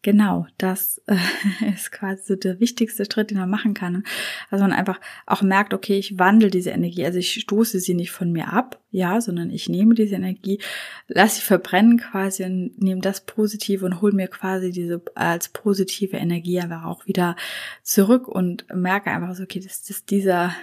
Genau, 0.04 0.48
das 0.58 1.00
äh, 1.06 1.16
ist 1.76 1.92
quasi 1.92 2.24
so 2.24 2.36
der 2.36 2.60
wichtigste 2.60 3.06
Schritt, 3.06 3.30
den 3.30 3.38
man 3.38 3.50
machen 3.50 3.76
kann. 3.76 4.04
Also 4.50 4.64
man 4.64 4.74
einfach 4.74 5.00
auch 5.28 5.44
merkt, 5.44 5.76
okay, 5.76 6.00
ich 6.00 6.18
wandle 6.18 6.50
diese 6.50 6.72
Energie, 6.72 7.06
also 7.06 7.20
ich 7.20 7.34
stoße 7.34 7.80
sie 7.80 7.94
nicht 7.94 8.10
von 8.10 8.32
mir 8.32 8.52
ab, 8.52 8.82
ja, 8.90 9.22
sondern 9.22 9.52
ich 9.52 9.70
nehme 9.70 9.94
diese 9.94 10.16
Energie, 10.16 10.60
lasse 11.08 11.36
sie 11.36 11.42
verbrennen 11.42 12.00
quasi 12.00 12.44
und 12.44 12.82
nehme 12.82 13.02
das 13.02 13.22
Positive 13.22 13.86
und 13.86 14.02
hole 14.02 14.14
mir 14.14 14.28
quasi 14.28 14.72
diese 14.72 15.04
als 15.14 15.50
positive 15.50 16.18
Energie 16.18 16.60
einfach 16.60 16.86
auch 16.86 17.06
wieder 17.06 17.36
zurück 17.84 18.28
und 18.28 18.66
merke 18.74 19.12
einfach 19.12 19.36
so, 19.36 19.44
okay, 19.44 19.60
das 19.60 19.88
ist 19.88 20.10
dieser 20.10 20.56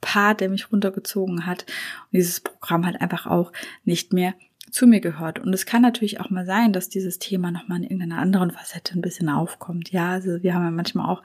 Part, 0.00 0.40
der 0.40 0.50
mich 0.50 0.70
runtergezogen 0.70 1.46
hat 1.46 1.62
und 1.62 2.18
dieses 2.18 2.40
Programm 2.40 2.86
halt 2.86 3.00
einfach 3.00 3.26
auch 3.26 3.52
nicht 3.84 4.12
mehr 4.12 4.34
zu 4.70 4.86
mir 4.86 5.00
gehört. 5.00 5.38
Und 5.38 5.52
es 5.52 5.66
kann 5.66 5.82
natürlich 5.82 6.20
auch 6.20 6.30
mal 6.30 6.46
sein, 6.46 6.72
dass 6.72 6.88
dieses 6.88 7.18
Thema 7.18 7.50
nochmal 7.50 7.78
in 7.78 7.84
irgendeiner 7.84 8.18
anderen 8.18 8.50
Facette 8.50 8.94
ein 8.94 9.02
bisschen 9.02 9.28
aufkommt. 9.28 9.92
Ja, 9.92 10.10
also 10.10 10.42
wir 10.42 10.54
haben 10.54 10.64
ja 10.64 10.70
manchmal 10.70 11.08
auch, 11.08 11.22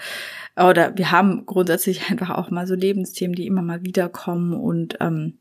oder 0.56 0.96
wir 0.98 1.12
haben 1.12 1.46
grundsätzlich 1.46 2.02
einfach 2.12 2.30
auch 2.30 2.52
mal 2.52 2.68
so 2.68 2.76
Lebensthemen, 2.76 3.36
die 3.36 3.48
immer 3.48 3.62
mal 3.62 3.84
wiederkommen 3.84 4.54
und 4.54 4.98
ähm, 5.00 5.39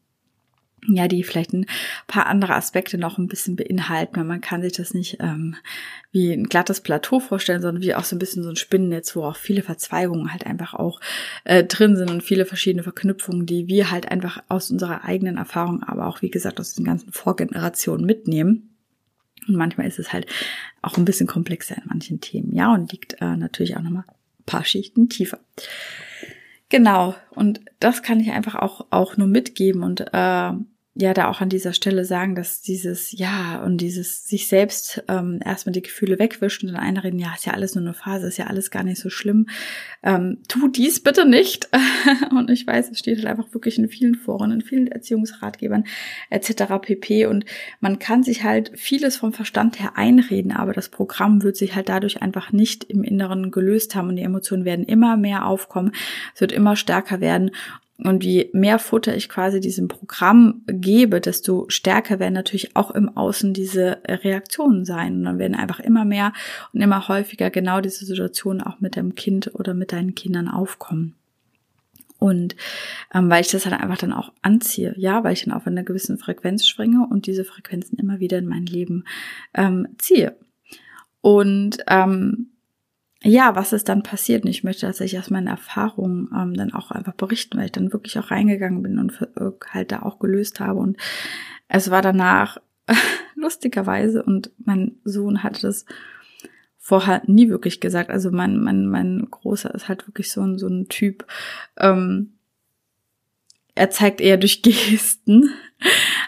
ja, 0.87 1.09
die 1.09 1.23
vielleicht 1.23 1.53
ein 1.53 1.67
paar 2.07 2.27
andere 2.27 2.55
Aspekte 2.55 2.99
noch 2.99 3.19
ein 3.19 3.27
bisschen 3.27 3.57
beinhalten. 3.57 4.25
Man 4.27 4.41
kann 4.41 4.63
sich 4.63 4.73
das 4.73 4.95
nicht 4.95 5.19
ähm, 5.21 5.57
wie 6.13 6.33
ein 6.33 6.49
glattes 6.49 6.81
Plateau 6.81 7.21
vorstellen, 7.21 7.63
sondern 7.63 7.83
wie 7.83 7.95
auch 7.95 8.05
so 8.05 8.17
ein 8.17 8.19
bisschen 8.19 8.43
so 8.43 8.49
ein 8.49 8.57
Spinnennetz, 8.57 9.15
wo 9.17 9.25
auch 9.25 9.37
viele 9.37 9.63
Verzweigungen 9.63 10.33
halt 10.33 10.47
einfach 10.47 10.75
auch 10.75 11.01
äh, 11.45 11.65
drin 11.65 11.97
sind 11.97 12.11
und 12.11 12.23
viele 12.23 12.47
verschiedene 12.47 12.83
Verknüpfungen, 12.83 13.47
die 13.47 13.67
wir 13.67 13.91
halt 13.91 14.11
einfach 14.11 14.43
aus 14.49 14.71
unserer 14.71 15.05
eigenen 15.05 15.37
Erfahrung, 15.37 15.83
aber 15.83 16.07
auch 16.07 16.23
wie 16.23 16.31
gesagt 16.31 16.61
aus 16.61 16.75
den 16.75 16.85
ganzen 16.85 17.13
Vorgenerationen 17.13 18.07
mitnehmen. 18.07 18.75
Und 19.47 19.57
manchmal 19.57 19.87
ist 19.87 19.99
es 19.99 20.13
halt 20.13 20.27
auch 20.83 20.97
ein 20.97 21.05
bisschen 21.05 21.27
komplexer 21.27 21.77
in 21.77 21.85
manchen 21.87 22.21
Themen, 22.21 22.55
ja, 22.55 22.73
und 22.73 22.93
liegt 22.93 23.21
äh, 23.21 23.37
natürlich 23.37 23.77
auch 23.77 23.83
nochmal 23.83 24.05
paar 24.49 24.65
Schichten 24.65 25.09
tiefer. 25.09 25.39
Genau, 26.71 27.15
und 27.31 27.61
das 27.81 28.03
kann 28.03 28.21
ich 28.21 28.31
einfach 28.31 28.55
auch, 28.55 28.87
auch 28.91 29.17
nur 29.17 29.27
mitgeben. 29.27 29.83
Und 29.83 30.01
äh, 30.13 30.53
ja 31.01 31.15
da 31.15 31.29
auch 31.29 31.41
an 31.41 31.49
dieser 31.49 31.73
Stelle 31.73 32.05
sagen, 32.05 32.35
dass 32.35 32.61
dieses 32.61 33.13
Ja 33.13 33.63
und 33.63 33.77
dieses 33.79 34.25
sich 34.25 34.49
selbst 34.49 35.05
ähm, 35.07 35.39
erstmal 35.45 35.73
die 35.73 35.83
Gefühle 35.83 36.19
wegwischen 36.19 36.69
und 36.69 36.75
dann 36.75 36.83
einreden, 36.83 37.21
ja, 37.21 37.33
ist 37.37 37.47
ja 37.47 37.53
alles 37.53 37.77
nur 37.77 37.85
eine 37.85 37.95
Phase, 37.95 38.27
ist 38.27 38.37
ja 38.37 38.49
alles 38.49 38.73
gar 38.73 38.83
nicht 38.83 39.01
so 39.01 39.09
schlimm. 39.09 39.47
Ähm, 40.03 40.39
tu 40.49 40.67
dies 40.67 41.01
bitte 41.01 41.25
nicht. 41.25 41.69
und 42.33 42.51
ich 42.51 42.67
weiß, 42.67 42.91
es 42.91 42.99
steht 42.99 43.19
halt 43.19 43.29
einfach 43.29 43.55
wirklich 43.55 43.79
in 43.79 43.89
vielen 43.89 44.17
Foren, 44.17 44.51
in 44.51 44.61
vielen 44.61 44.89
Erziehungsratgebern 44.89 45.85
etc. 46.31 46.65
pp. 46.83 47.27
Und 47.27 47.45
man 47.79 48.01
kann 48.01 48.25
sich 48.25 48.43
halt 48.43 48.73
vieles 48.75 49.17
vom 49.17 49.33
Verstand 49.33 49.79
her 49.79 49.93
einreden, 49.95 50.51
aber 50.51 50.73
das 50.73 50.89
Programm 50.89 51.45
wird 51.45 51.57
sich 51.57 51.77
halt 51.77 51.89
dadurch 51.89 52.23
einfach 52.23 52.51
nicht 52.51 52.83
im 52.83 53.05
Inneren 53.05 53.53
gelöst 53.53 53.95
haben 53.95 54.09
und 54.09 54.17
die 54.17 54.23
Emotionen 54.23 54.65
werden 54.65 54.85
immer 54.85 55.17
mehr 55.17 55.47
aufkommen, 55.47 55.93
es 56.35 56.41
wird 56.41 56.51
immer 56.51 56.75
stärker 56.75 57.21
werden 57.21 57.53
und 58.05 58.23
je 58.23 58.49
mehr 58.53 58.79
Futter 58.79 59.17
ich 59.17 59.29
quasi 59.29 59.59
diesem 59.59 59.89
Programm 59.89 60.63
gebe, 60.69 61.21
desto 61.21 61.65
stärker 61.69 62.21
werden 62.21 62.35
natürlich 62.35 62.77
auch 62.77 62.93
im 62.93 63.17
Außen 63.17 63.53
diese 63.53 63.99
Reaktionen 64.07 64.85
sein. 64.85 65.17
Und 65.17 65.25
dann 65.25 65.39
werden 65.41 65.57
einfach 65.57 65.81
immer 65.81 66.05
mehr 66.05 66.33
und 66.73 66.81
immer 66.81 67.09
häufiger 67.09 67.51
genau 67.51 67.81
diese 67.81 68.05
Situationen 68.05 68.63
auch 68.63 68.79
mit 68.79 68.97
deinem 68.97 69.17
Kind 69.17 69.53
oder 69.55 69.75
mit 69.75 69.91
deinen 69.91 70.15
Kindern 70.15 70.49
aufkommen. 70.49 71.17
Und 72.21 72.55
ähm, 73.13 73.31
weil 73.31 73.41
ich 73.41 73.51
das 73.51 73.67
halt 73.67 73.81
einfach 73.81 73.99
dann 73.99 74.13
auch 74.13 74.33
anziehe, 74.43 74.95
ja, 74.97 75.25
weil 75.25 75.33
ich 75.33 75.45
dann 75.45 75.55
auf 75.55 75.67
einer 75.67 75.83
gewissen 75.83 76.19
Frequenz 76.19 76.69
springe 76.69 77.05
und 77.09 77.27
diese 77.27 77.45
Frequenzen 77.45 77.99
immer 77.99 78.21
wieder 78.21 78.39
in 78.39 78.47
mein 78.47 78.67
Leben 78.67 79.05
ähm, 79.55 79.89
ziehe. 79.99 80.37
Und 81.21 81.79
ähm, 81.89 82.51
ja, 83.29 83.55
was 83.55 83.73
ist 83.73 83.89
dann 83.89 84.03
passiert? 84.03 84.45
Und 84.45 84.51
ich 84.51 84.65
möchte 84.65 84.87
tatsächlich 84.87 85.21
aus 85.21 85.31
meinen 85.31 85.47
Erfahrungen 85.47 86.31
ähm, 86.35 86.55
dann 86.55 86.73
auch 86.73 86.91
einfach 86.91 87.15
berichten, 87.15 87.59
weil 87.59 87.67
ich 87.67 87.73
dann 87.73 87.93
wirklich 87.93 88.19
auch 88.19 88.31
reingegangen 88.31 88.83
bin 88.83 88.99
und 88.99 89.21
äh, 89.37 89.51
halt 89.71 89.93
da 89.93 90.03
auch 90.03 90.19
gelöst 90.19 90.61
habe. 90.61 90.81
Und 90.81 90.97
es 91.69 91.91
war 91.91 92.03
danach 92.03 92.59
lustigerweise 93.35 94.23
und 94.23 94.51
mein 94.59 94.97
Sohn 95.05 95.43
hatte 95.43 95.63
das 95.63 95.85
vorher 96.79 97.23
nie 97.27 97.51
wirklich 97.51 97.81
gesagt. 97.81 98.11
Also 98.11 98.31
mein, 98.31 98.59
mein, 98.59 98.87
mein 98.87 99.29
Großer 99.31 99.75
ist 99.75 99.89
halt 99.89 100.09
wirklich 100.09 100.33
so 100.33 100.41
ein, 100.41 100.59
so 100.59 100.69
ein 100.69 100.89
Typ, 100.89 101.27
ähm, 101.77 102.33
er 103.75 103.91
zeigt 103.91 104.21
eher 104.21 104.37
durch 104.37 104.63
Gesten 104.63 105.51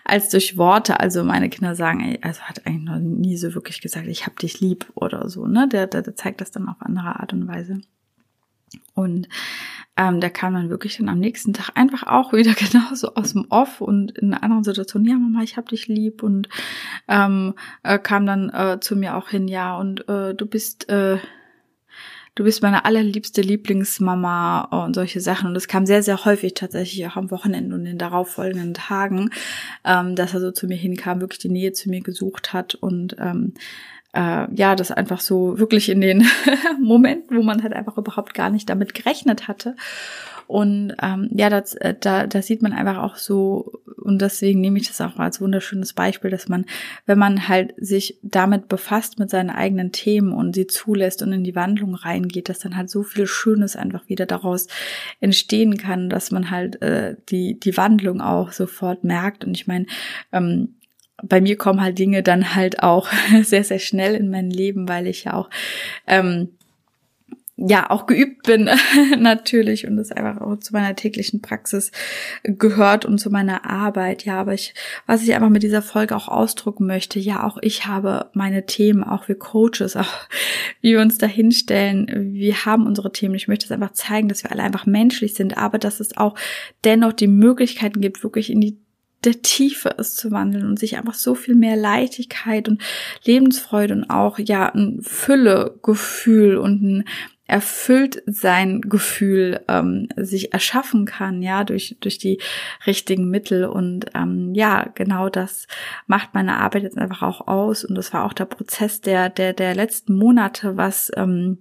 als 0.04 0.28
durch 0.28 0.56
Worte. 0.56 1.00
Also 1.00 1.24
meine 1.24 1.48
Kinder 1.48 1.74
sagen, 1.74 2.00
ey, 2.00 2.18
also 2.22 2.42
hat 2.42 2.66
eigentlich 2.66 2.84
noch 2.84 2.98
nie 2.98 3.36
so 3.36 3.54
wirklich 3.54 3.80
gesagt, 3.80 4.06
ich 4.06 4.26
hab 4.26 4.38
dich 4.38 4.60
lieb 4.60 4.86
oder 4.94 5.28
so, 5.28 5.46
ne? 5.46 5.68
Der, 5.68 5.86
der, 5.86 6.02
der 6.02 6.16
zeigt 6.16 6.40
das 6.40 6.50
dann 6.50 6.68
auf 6.68 6.76
andere 6.80 7.20
Art 7.20 7.32
und 7.32 7.48
Weise. 7.48 7.80
Und 8.94 9.28
ähm, 9.96 10.20
der 10.20 10.30
kam 10.30 10.54
dann 10.54 10.70
wirklich 10.70 10.96
dann 10.96 11.08
am 11.08 11.18
nächsten 11.18 11.52
Tag 11.52 11.70
einfach 11.74 12.04
auch 12.04 12.32
wieder 12.32 12.54
genauso 12.70 13.14
aus 13.14 13.32
dem 13.32 13.46
Off 13.50 13.80
und 13.80 14.12
in 14.12 14.32
einer 14.32 14.42
anderen 14.42 14.64
Situation, 14.64 15.04
ja 15.04 15.14
Mama, 15.14 15.42
ich 15.42 15.56
hab 15.56 15.68
dich 15.68 15.88
lieb 15.88 16.22
und 16.22 16.48
ähm, 17.08 17.54
äh, 17.82 17.98
kam 17.98 18.26
dann 18.26 18.50
äh, 18.50 18.78
zu 18.80 18.96
mir 18.96 19.16
auch 19.16 19.28
hin, 19.28 19.48
ja 19.48 19.76
und 19.76 20.08
äh, 20.08 20.34
du 20.34 20.46
bist 20.46 20.88
äh, 20.88 21.18
du 22.40 22.44
bist 22.44 22.62
meine 22.62 22.86
allerliebste 22.86 23.42
Lieblingsmama 23.42 24.62
und 24.86 24.94
solche 24.94 25.20
Sachen. 25.20 25.50
Und 25.50 25.56
es 25.56 25.68
kam 25.68 25.84
sehr, 25.84 26.02
sehr 26.02 26.24
häufig 26.24 26.54
tatsächlich 26.54 27.06
auch 27.06 27.16
am 27.16 27.30
Wochenende 27.30 27.74
und 27.74 27.82
in 27.82 27.84
den 27.84 27.98
darauffolgenden 27.98 28.72
Tagen, 28.72 29.28
ähm, 29.84 30.16
dass 30.16 30.32
er 30.32 30.40
so 30.40 30.50
zu 30.50 30.66
mir 30.66 30.78
hinkam, 30.78 31.20
wirklich 31.20 31.40
die 31.40 31.50
Nähe 31.50 31.72
zu 31.72 31.90
mir 31.90 32.00
gesucht 32.00 32.54
hat 32.54 32.74
und 32.74 33.14
ähm, 33.18 33.52
äh, 34.14 34.46
ja, 34.54 34.74
das 34.74 34.90
einfach 34.90 35.20
so 35.20 35.58
wirklich 35.58 35.90
in 35.90 36.00
den 36.00 36.26
Momenten, 36.80 37.36
wo 37.36 37.42
man 37.42 37.62
halt 37.62 37.74
einfach 37.74 37.98
überhaupt 37.98 38.32
gar 38.32 38.48
nicht 38.48 38.70
damit 38.70 38.94
gerechnet 38.94 39.46
hatte. 39.46 39.76
Und 40.50 40.94
ähm, 41.00 41.28
ja, 41.32 41.48
das, 41.48 41.74
äh, 41.76 41.94
da, 41.98 42.26
da 42.26 42.42
sieht 42.42 42.60
man 42.60 42.72
einfach 42.72 42.98
auch 42.98 43.14
so, 43.14 43.80
und 44.02 44.20
deswegen 44.20 44.60
nehme 44.60 44.80
ich 44.80 44.88
das 44.88 45.00
auch 45.00 45.16
als 45.16 45.40
wunderschönes 45.40 45.92
Beispiel, 45.92 46.28
dass 46.28 46.48
man, 46.48 46.66
wenn 47.06 47.20
man 47.20 47.46
halt 47.46 47.72
sich 47.76 48.18
damit 48.22 48.66
befasst, 48.66 49.20
mit 49.20 49.30
seinen 49.30 49.50
eigenen 49.50 49.92
Themen 49.92 50.32
und 50.32 50.56
sie 50.56 50.66
zulässt 50.66 51.22
und 51.22 51.32
in 51.32 51.44
die 51.44 51.54
Wandlung 51.54 51.94
reingeht, 51.94 52.48
dass 52.48 52.58
dann 52.58 52.76
halt 52.76 52.90
so 52.90 53.04
viel 53.04 53.28
Schönes 53.28 53.76
einfach 53.76 54.08
wieder 54.08 54.26
daraus 54.26 54.66
entstehen 55.20 55.76
kann, 55.76 56.10
dass 56.10 56.32
man 56.32 56.50
halt 56.50 56.82
äh, 56.82 57.14
die, 57.28 57.60
die 57.60 57.76
Wandlung 57.76 58.20
auch 58.20 58.50
sofort 58.50 59.04
merkt. 59.04 59.44
Und 59.44 59.56
ich 59.56 59.68
meine, 59.68 59.86
ähm, 60.32 60.74
bei 61.22 61.40
mir 61.40 61.56
kommen 61.56 61.80
halt 61.80 61.96
Dinge 61.96 62.24
dann 62.24 62.56
halt 62.56 62.82
auch 62.82 63.08
sehr, 63.42 63.62
sehr 63.62 63.78
schnell 63.78 64.16
in 64.16 64.30
mein 64.30 64.50
Leben, 64.50 64.88
weil 64.88 65.06
ich 65.06 65.22
ja 65.24 65.34
auch 65.34 65.48
ähm, 66.08 66.48
ja 67.68 67.90
auch 67.90 68.06
geübt 68.06 68.44
bin 68.44 68.70
natürlich 69.18 69.86
und 69.86 69.96
das 69.96 70.12
einfach 70.12 70.40
auch 70.40 70.56
zu 70.56 70.72
meiner 70.72 70.96
täglichen 70.96 71.42
Praxis 71.42 71.92
gehört 72.42 73.04
und 73.04 73.18
zu 73.18 73.30
meiner 73.30 73.68
Arbeit. 73.68 74.24
Ja, 74.24 74.40
aber 74.40 74.54
ich, 74.54 74.74
was 75.06 75.22
ich 75.22 75.34
einfach 75.34 75.50
mit 75.50 75.62
dieser 75.62 75.82
Folge 75.82 76.16
auch 76.16 76.28
ausdrucken 76.28 76.86
möchte, 76.86 77.18
ja, 77.18 77.44
auch 77.44 77.58
ich 77.60 77.86
habe 77.86 78.30
meine 78.32 78.66
Themen, 78.66 79.04
auch 79.04 79.28
wir 79.28 79.36
Coaches, 79.36 79.96
auch 79.96 80.28
wie 80.80 80.92
wir 80.92 81.00
uns 81.00 81.18
da 81.18 81.26
hinstellen. 81.26 82.32
Wir 82.32 82.64
haben 82.64 82.86
unsere 82.86 83.12
Themen. 83.12 83.34
Ich 83.34 83.48
möchte 83.48 83.66
es 83.66 83.72
einfach 83.72 83.92
zeigen, 83.92 84.28
dass 84.28 84.42
wir 84.42 84.52
alle 84.52 84.62
einfach 84.62 84.86
menschlich 84.86 85.34
sind, 85.34 85.58
aber 85.58 85.78
dass 85.78 86.00
es 86.00 86.16
auch 86.16 86.34
dennoch 86.84 87.12
die 87.12 87.28
Möglichkeiten 87.28 88.00
gibt, 88.00 88.22
wirklich 88.22 88.50
in 88.50 88.60
die 88.60 88.78
der 89.24 89.42
Tiefe 89.42 89.90
ist 89.90 90.16
zu 90.16 90.30
wandeln 90.30 90.66
und 90.66 90.78
sich 90.78 90.96
einfach 90.96 91.14
so 91.14 91.34
viel 91.34 91.54
mehr 91.54 91.76
Leichtigkeit 91.76 92.68
und 92.68 92.80
Lebensfreude 93.24 93.94
und 93.94 94.04
auch 94.08 94.38
ja 94.38 94.72
ein 94.72 95.00
Füllegefühl 95.02 96.56
und 96.56 96.82
ein 96.82 97.04
erfüllt 97.50 98.22
sein 98.26 98.80
Gefühl 98.80 99.60
ähm, 99.68 100.08
sich 100.16 100.52
erschaffen 100.52 101.04
kann, 101.04 101.42
ja, 101.42 101.64
durch, 101.64 101.96
durch 102.00 102.18
die 102.18 102.40
richtigen 102.86 103.28
Mittel. 103.28 103.64
Und 103.64 104.06
ähm, 104.14 104.54
ja, 104.54 104.88
genau 104.94 105.28
das 105.28 105.66
macht 106.06 106.32
meine 106.32 106.58
Arbeit 106.58 106.84
jetzt 106.84 106.98
einfach 106.98 107.22
auch 107.22 107.48
aus. 107.48 107.84
Und 107.84 107.96
das 107.96 108.12
war 108.12 108.24
auch 108.24 108.32
der 108.32 108.44
Prozess 108.44 109.00
der, 109.00 109.28
der, 109.28 109.52
der 109.52 109.74
letzten 109.74 110.14
Monate, 110.14 110.76
was 110.76 111.10
ähm, 111.16 111.58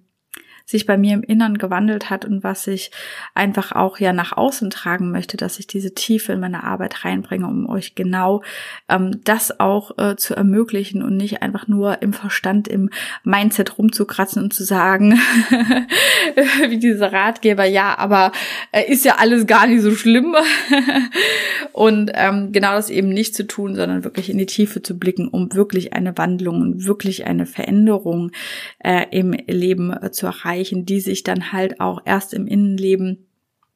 sich 0.69 0.85
bei 0.85 0.99
mir 0.99 1.15
im 1.15 1.23
Innern 1.23 1.57
gewandelt 1.57 2.11
hat 2.11 2.25
und 2.25 2.43
was 2.43 2.67
ich 2.67 2.91
einfach 3.33 3.71
auch 3.71 3.97
ja 3.97 4.13
nach 4.13 4.37
außen 4.37 4.69
tragen 4.69 5.09
möchte, 5.09 5.35
dass 5.35 5.57
ich 5.57 5.65
diese 5.65 5.95
Tiefe 5.95 6.33
in 6.33 6.39
meine 6.39 6.63
Arbeit 6.63 7.03
reinbringe, 7.03 7.47
um 7.47 7.67
euch 7.67 7.95
genau 7.95 8.43
ähm, 8.87 9.19
das 9.23 9.59
auch 9.59 9.97
äh, 9.97 10.15
zu 10.15 10.35
ermöglichen 10.35 11.01
und 11.01 11.17
nicht 11.17 11.41
einfach 11.41 11.67
nur 11.67 12.03
im 12.03 12.13
Verstand, 12.13 12.67
im 12.67 12.91
Mindset 13.23 13.79
rumzukratzen 13.79 14.43
und 14.43 14.53
zu 14.53 14.63
sagen, 14.63 15.19
wie 16.67 16.77
diese 16.77 17.11
Ratgeber, 17.11 17.65
ja, 17.65 17.97
aber 17.97 18.31
äh, 18.71 18.91
ist 18.91 19.03
ja 19.03 19.15
alles 19.17 19.47
gar 19.47 19.65
nicht 19.65 19.81
so 19.81 19.95
schlimm. 19.95 20.35
und 21.73 22.11
ähm, 22.13 22.51
genau 22.51 22.73
das 22.73 22.91
eben 22.91 23.09
nicht 23.09 23.33
zu 23.33 23.47
tun, 23.47 23.73
sondern 23.73 24.03
wirklich 24.03 24.29
in 24.29 24.37
die 24.37 24.45
Tiefe 24.45 24.83
zu 24.83 24.99
blicken, 24.99 25.29
um 25.29 25.51
wirklich 25.55 25.93
eine 25.93 26.15
Wandlung 26.15 26.61
und 26.61 26.85
wirklich 26.85 27.25
eine 27.25 27.47
Veränderung 27.47 28.31
äh, 28.83 29.07
im 29.09 29.31
Leben 29.31 29.91
äh, 29.91 30.11
zu 30.11 30.27
erreichen 30.27 30.58
erreichen, 30.59 30.85
die 30.85 30.99
sich 30.99 31.23
dann 31.23 31.51
halt 31.51 31.79
auch 31.79 32.01
erst 32.05 32.33
im 32.33 32.47
Innenleben 32.47 33.25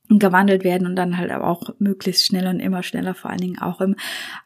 gewandelt 0.10 0.64
werden 0.64 0.86
und 0.86 0.96
dann 0.96 1.18
halt 1.18 1.32
aber 1.32 1.48
auch 1.48 1.74
möglichst 1.80 2.26
schnell 2.26 2.46
und 2.48 2.60
immer 2.60 2.84
schneller 2.84 3.14
vor 3.14 3.32
allen 3.32 3.40
Dingen 3.40 3.60
auch 3.60 3.80
im 3.80 3.96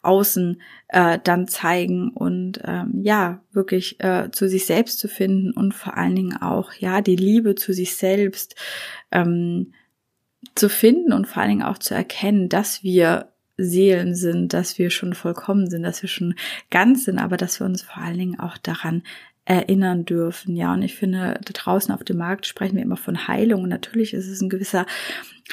Außen 0.03 0.61
äh, 0.89 1.17
dann 1.23 1.47
zeigen 1.47 2.11
und 2.11 2.61
ähm, 2.63 3.01
ja 3.01 3.41
wirklich 3.51 3.99
äh, 3.99 4.29
zu 4.31 4.47
sich 4.47 4.65
selbst 4.65 4.99
zu 4.99 5.07
finden 5.07 5.51
und 5.51 5.73
vor 5.73 5.97
allen 5.97 6.15
Dingen 6.15 6.37
auch 6.37 6.73
ja 6.73 7.01
die 7.01 7.15
Liebe 7.15 7.55
zu 7.55 7.73
sich 7.73 7.95
selbst 7.95 8.55
ähm, 9.11 9.73
zu 10.53 10.69
finden 10.69 11.11
und 11.11 11.25
vor 11.25 11.41
allen 11.41 11.49
Dingen 11.49 11.63
auch 11.63 11.79
zu 11.79 11.95
erkennen, 11.95 12.49
dass 12.49 12.83
wir 12.83 13.29
Seelen 13.57 14.13
sind, 14.13 14.53
dass 14.53 14.77
wir 14.77 14.91
schon 14.91 15.13
vollkommen 15.15 15.67
sind, 15.67 15.81
dass 15.81 16.03
wir 16.03 16.09
schon 16.09 16.35
ganz 16.69 17.05
sind, 17.05 17.17
aber 17.17 17.35
dass 17.35 17.59
wir 17.59 17.65
uns 17.65 17.81
vor 17.81 17.97
allen 17.97 18.19
Dingen 18.19 18.39
auch 18.39 18.57
daran 18.57 19.01
erinnern 19.47 20.03
dürfen. 20.03 20.57
Ja, 20.57 20.73
und 20.73 20.81
ich 20.81 20.95
finde, 20.95 21.39
da 21.41 21.53
draußen 21.53 21.93
auf 21.93 22.03
dem 22.03 22.17
Markt 22.17 22.45
sprechen 22.45 22.75
wir 22.75 22.83
immer 22.83 22.97
von 22.97 23.29
Heilung. 23.29 23.63
Und 23.63 23.69
natürlich 23.69 24.13
ist 24.13 24.27
es 24.27 24.41
ein 24.41 24.49
gewisser 24.49 24.85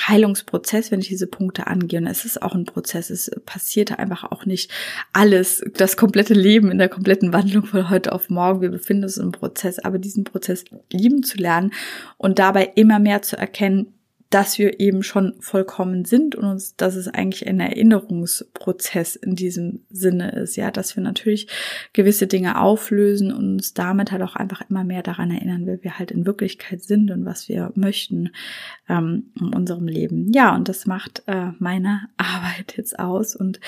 Heilungsprozess, 0.09 0.91
wenn 0.91 0.99
ich 0.99 1.07
diese 1.07 1.29
Punkte 1.29 1.69
angehe. 1.69 2.01
Und 2.01 2.09
es 2.09 2.25
ist 2.25 2.43
auch 2.43 2.57
ein 2.57 2.65
Prozess. 2.65 3.09
Es 3.11 3.31
passiert 3.47 3.97
einfach 3.97 4.25
auch 4.25 4.47
nicht 4.47 4.73
alles, 5.13 5.63
das 5.77 5.97
komplette 5.97 6.35
Leben 6.35 6.73
in 6.73 6.79
der 6.79 6.89
kompletten 6.89 7.33
Wandlung 7.33 7.67
von 7.67 7.89
heute 7.89 8.11
auf 8.13 8.31
morgen. 8.31 8.63
Wir 8.63 8.71
befinden 8.71 9.05
uns 9.05 9.17
im 9.17 9.31
Prozess, 9.31 9.79
aber 9.79 10.01
diesen 10.01 10.25
Prozess 10.25 10.65
lieben 10.91 11.23
zu 11.23 11.39
lernen 11.39 11.73
und 12.19 12.41
dabei 12.41 12.73
immer 12.75 12.99
mehr 12.99 13.23
zu 13.23 13.37
erkennen, 13.39 13.95
dass 14.35 14.59
wir 14.59 14.81
eben 14.81 15.05
schon 15.05 15.35
vollkommen 15.39 16.05
sind 16.05 16.35
und 16.35 16.45
uns, 16.45 16.75
dass 16.75 16.97
es 16.97 17.07
eigentlich 17.07 17.47
ein 17.47 17.61
Erinnerungsprozess 17.61 19.15
in 19.15 19.37
diesem 19.37 19.85
Sinne 19.91 20.33
ist, 20.33 20.57
ja, 20.57 20.73
dass 20.73 20.97
wir 20.97 21.05
natürlich 21.05 21.47
gewisse 21.93 22.27
Dinge 22.27 22.61
auflösen 22.61 23.33
und 23.33 23.45
uns 23.45 23.75
damit 23.75 24.11
halt 24.11 24.23
auch 24.23 24.35
einfach 24.35 24.63
immer 24.69 24.83
mehr 24.83 25.05
daran 25.05 25.31
erinnern, 25.31 25.67
wer 25.67 25.85
wir 25.85 26.01
halt 26.01 26.11
in 26.11 26.27
Wirklichkeit 26.27 26.83
sind 26.83 27.13
und 27.13 27.25
was 27.25 27.49
wir 27.49 27.71
möchten 27.77 28.31
ähm, 28.89 29.31
in 29.39 29.55
unserem 29.55 29.87
Leben. 29.87 30.33
Ja, 30.33 30.53
und 30.57 30.69
das 30.69 30.85
macht 30.85 31.23
äh, 31.27 31.53
meine 31.61 32.09
Arbeit 32.17 32.75
jetzt 32.77 32.99
aus 32.99 33.37
und 33.37 33.61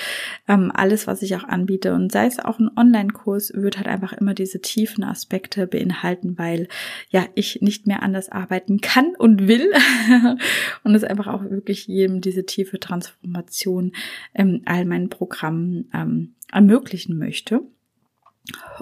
ähm, 0.49 0.69
alles, 0.75 1.07
was 1.07 1.21
ich 1.21 1.33
auch 1.37 1.45
anbiete 1.45 1.93
und 1.93 2.11
sei 2.11 2.25
es 2.25 2.39
auch 2.39 2.59
ein 2.59 2.69
Online-Kurs, 2.75 3.53
wird 3.55 3.77
halt 3.77 3.87
einfach 3.87 4.11
immer 4.11 4.33
diese 4.33 4.59
tiefen 4.59 5.05
Aspekte 5.05 5.65
beinhalten, 5.65 6.37
weil 6.37 6.67
ja 7.09 7.25
ich 7.35 7.61
nicht 7.61 7.87
mehr 7.87 8.03
anders 8.03 8.27
arbeiten 8.27 8.81
kann 8.81 9.15
und 9.17 9.47
will 9.47 9.71
und 10.83 10.95
es 10.95 11.03
einfach 11.03 11.27
auch 11.27 11.43
wirklich 11.43 11.87
jedem 11.87 12.21
diese 12.21 12.45
tiefe 12.45 12.79
Transformation 12.79 13.93
in 14.33 14.61
all 14.65 14.85
meinen 14.85 15.09
Programmen 15.09 15.89
ähm, 15.93 16.35
ermöglichen 16.51 17.17
möchte. 17.17 17.61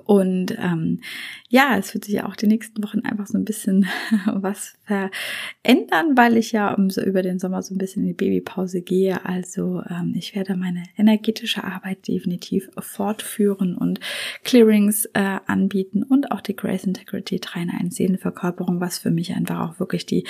Und 0.06 0.56
ähm, 0.60 1.02
ja, 1.50 1.78
es 1.78 1.94
wird 1.94 2.06
sich 2.06 2.22
auch 2.22 2.36
die 2.36 2.48
nächsten 2.48 2.84
Wochen 2.84 3.00
einfach 3.00 3.28
so 3.28 3.38
ein 3.38 3.46
bisschen 3.46 3.88
was 4.26 4.76
verändern, 4.84 6.16
weil 6.16 6.38
ich 6.38 6.52
ja 6.52 6.74
um, 6.74 6.90
so 6.90 7.02
über 7.02 7.22
den 7.22 7.40
Sommer 7.40 7.62
so 7.64 7.74
ein 7.74 7.78
bisschen 7.78 8.04
in 8.04 8.10
die 8.10 8.14
Babypause 8.14 8.82
gehe. 8.82 9.26
Also 9.26 9.82
ähm, 9.90 10.14
ich 10.16 10.36
werde 10.36 10.56
meine 10.56 10.84
energetische 10.98 11.64
Arbeit 11.64 12.08
definitiv 12.08 12.70
fortführen 12.80 13.76
und 13.76 14.00
Clearings 14.44 15.06
äh, 15.14 15.40
anbieten 15.48 16.04
und 16.04 16.32
auch 16.32 16.42
die 16.42 16.56
Grace 16.56 16.84
Integrity 16.84 17.40
3 17.40 17.62
in 17.62 17.70
1 17.70 17.96
Seelenverkörperung, 17.96 18.80
was 18.80 19.00
für 19.00 19.12
mich 19.12 19.34
einfach 19.34 19.60
auch 19.62 19.80
wirklich 19.80 20.06
die 20.06 20.26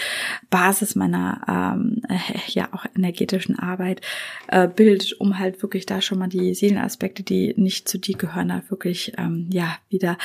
Basis 0.50 0.96
meiner 0.96 1.42
ähm, 1.48 2.02
äh, 2.08 2.18
ja 2.48 2.70
auch 2.72 2.86
energetischen 2.96 3.58
Arbeit 3.58 4.02
äh, 4.48 4.68
bildet, 4.68 5.14
um 5.20 5.40
halt 5.40 5.62
wirklich 5.62 5.86
da 5.86 6.02
schon 6.02 6.20
mal 6.20 6.30
die 6.30 6.54
Seelenaspekte, 6.54 7.24
die 7.24 7.54
nicht 7.58 7.90
zu 7.90 7.98
dir 7.98 8.16
gehören, 8.16 8.54
halt 8.54 8.70
wirklich 8.70 9.14
ähm, 9.26 9.50
ja 9.52 9.78
wieder 9.90 10.18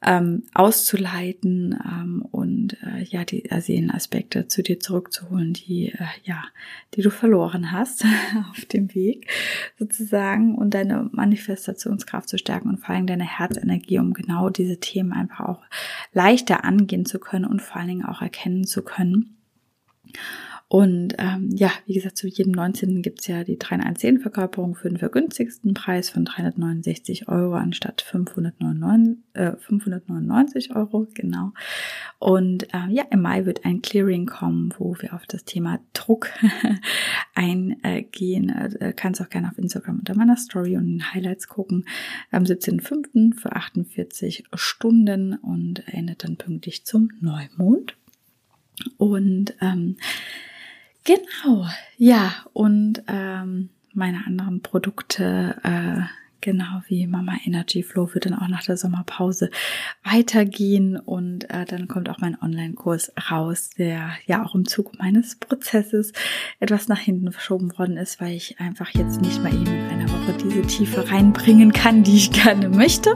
ähm, 0.00 0.44
auszuleiten 0.54 1.76
ähm, 1.84 2.22
und 2.30 2.76
äh, 2.82 3.02
ja 3.02 3.24
die 3.24 3.48
Seelenaspekte 3.58 4.46
zu 4.46 4.62
dir 4.62 4.78
zurückzuholen, 4.78 5.52
die 5.52 5.92
äh, 5.92 6.06
ja, 6.22 6.44
die 6.94 7.02
du 7.02 7.10
verloren 7.10 7.72
hast 7.72 8.04
auf 8.50 8.64
dem 8.66 8.94
Weg 8.94 9.28
sozusagen 9.78 10.54
und 10.54 10.74
deine 10.74 11.08
Manifestationskraft 11.12 12.28
zu 12.28 12.38
stärken 12.38 12.68
und 12.68 12.78
vor 12.78 12.94
allem 12.94 13.06
deine 13.06 13.38
Herzenergie, 13.38 13.98
um 13.98 14.14
genau 14.14 14.50
diese 14.50 14.78
Themen 14.78 15.12
einfach 15.12 15.40
auch 15.40 15.62
leichter 16.12 16.64
angehen 16.64 17.04
zu 17.04 17.18
können 17.18 17.44
und 17.44 17.60
vor 17.60 17.76
allen 17.78 17.88
Dingen 17.88 18.04
auch 18.04 18.22
erkennen 18.22 18.64
zu 18.64 18.82
können. 18.82 19.36
Und 20.70 21.14
ähm, 21.16 21.48
ja, 21.54 21.70
wie 21.86 21.94
gesagt, 21.94 22.18
zu 22.18 22.26
jedem 22.26 22.52
19. 22.52 23.00
gibt's 23.00 23.26
ja 23.26 23.42
die 23.42 23.58
3 23.58 23.76
in 23.76 23.80
1 23.80 24.02
Verkörperung 24.20 24.74
für 24.74 24.90
den 24.90 24.98
vergünstigsten 24.98 25.72
Preis 25.72 26.10
von 26.10 26.26
369 26.26 27.26
Euro 27.26 27.54
anstatt 27.54 28.02
599, 28.02 29.24
äh, 29.32 29.56
599 29.56 30.76
Euro, 30.76 31.06
genau. 31.14 31.52
Und 32.18 32.68
ähm, 32.74 32.90
ja, 32.90 33.04
im 33.10 33.22
Mai 33.22 33.46
wird 33.46 33.64
ein 33.64 33.80
Clearing 33.80 34.26
kommen, 34.26 34.74
wo 34.76 34.94
wir 35.00 35.14
auf 35.14 35.24
das 35.24 35.44
Thema 35.44 35.80
Druck 35.94 36.28
eingehen. 37.34 38.50
Äh, 38.50 38.92
kannst 38.94 39.22
auch 39.22 39.30
gerne 39.30 39.48
auf 39.48 39.56
Instagram 39.56 40.00
unter 40.00 40.16
meiner 40.16 40.36
Story 40.36 40.76
und 40.76 40.84
den 40.84 41.14
Highlights 41.14 41.48
gucken. 41.48 41.86
Am 42.30 42.42
17.05. 42.42 43.40
für 43.40 43.56
48 43.56 44.44
Stunden 44.52 45.32
und 45.36 45.88
endet 45.88 46.24
dann 46.24 46.36
pünktlich 46.36 46.84
zum 46.84 47.10
Neumond. 47.22 47.96
Und 48.98 49.54
ähm, 49.62 49.96
Genau, 51.08 51.66
ja, 51.96 52.34
und 52.52 53.02
ähm, 53.08 53.70
meine 53.94 54.26
anderen 54.26 54.60
Produkte, 54.60 55.56
äh, 55.62 56.02
genau 56.42 56.82
wie 56.86 57.06
Mama 57.06 57.32
Energy 57.46 57.82
Flow, 57.82 58.12
wird 58.12 58.26
dann 58.26 58.34
auch 58.34 58.48
nach 58.48 58.64
der 58.64 58.76
Sommerpause 58.76 59.48
weitergehen 60.04 60.98
und 60.98 61.48
äh, 61.48 61.64
dann 61.64 61.88
kommt 61.88 62.10
auch 62.10 62.18
mein 62.18 62.36
Online-Kurs 62.38 63.14
raus, 63.30 63.70
der 63.70 64.10
ja 64.26 64.44
auch 64.44 64.54
im 64.54 64.66
Zug 64.66 64.98
meines 64.98 65.36
Prozesses 65.36 66.12
etwas 66.60 66.88
nach 66.88 67.00
hinten 67.00 67.32
verschoben 67.32 67.72
worden 67.78 67.96
ist, 67.96 68.20
weil 68.20 68.34
ich 68.34 68.60
einfach 68.60 68.90
jetzt 68.90 69.22
nicht 69.22 69.42
mal 69.42 69.54
eben 69.54 69.64
in 69.64 69.88
einer 69.88 70.10
Woche 70.10 70.36
diese 70.44 70.60
Tiefe 70.60 71.10
reinbringen 71.10 71.72
kann, 71.72 72.02
die 72.02 72.16
ich 72.16 72.32
gerne 72.32 72.68
möchte. 72.68 73.14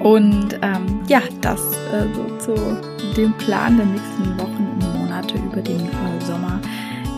Und 0.00 0.58
ähm, 0.60 1.00
ja, 1.08 1.22
das 1.40 1.60
äh, 1.94 2.06
so 2.12 2.36
zu 2.36 3.14
dem 3.16 3.32
Plan 3.38 3.78
der 3.78 3.86
nächsten 3.86 4.38
Wochen 4.38 4.63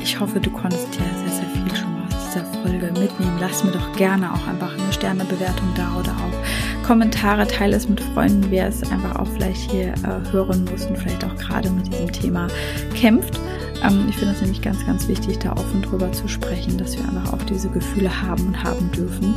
ich 0.06 0.20
hoffe, 0.20 0.38
du 0.38 0.50
konntest 0.50 0.86
dir 0.94 1.02
sehr, 1.02 1.40
sehr 1.40 1.48
viel 1.48 1.76
schon 1.76 1.92
aus 2.06 2.14
dieser 2.28 2.44
Folge 2.62 2.86
mitnehmen. 2.92 3.38
Lass 3.40 3.64
mir 3.64 3.72
doch 3.72 3.92
gerne 3.96 4.32
auch 4.32 4.46
einfach 4.46 4.72
eine 4.72 4.92
Sternebewertung 4.92 5.68
da 5.74 5.96
oder 5.98 6.12
auch 6.12 6.86
Kommentare. 6.86 7.44
Teile 7.48 7.76
es 7.76 7.88
mit 7.88 8.00
Freunden, 8.00 8.48
wer 8.50 8.68
es 8.68 8.88
einfach 8.92 9.16
auch 9.16 9.26
vielleicht 9.26 9.68
hier 9.68 9.88
äh, 9.88 10.30
hören 10.30 10.64
muss 10.70 10.86
und 10.86 10.96
vielleicht 10.96 11.24
auch 11.24 11.34
gerade 11.34 11.68
mit 11.70 11.88
diesem 11.92 12.12
Thema 12.12 12.46
kämpft. 12.94 13.40
Ähm, 13.82 14.06
ich 14.08 14.16
finde 14.16 14.34
es 14.34 14.40
nämlich 14.40 14.62
ganz, 14.62 14.86
ganz 14.86 15.08
wichtig, 15.08 15.40
da 15.40 15.52
offen 15.52 15.82
drüber 15.82 16.12
zu 16.12 16.28
sprechen, 16.28 16.78
dass 16.78 16.96
wir 16.96 17.04
einfach 17.04 17.32
auch 17.32 17.42
diese 17.42 17.68
Gefühle 17.68 18.22
haben 18.22 18.46
und 18.46 18.62
haben 18.62 18.88
dürfen. 18.92 19.34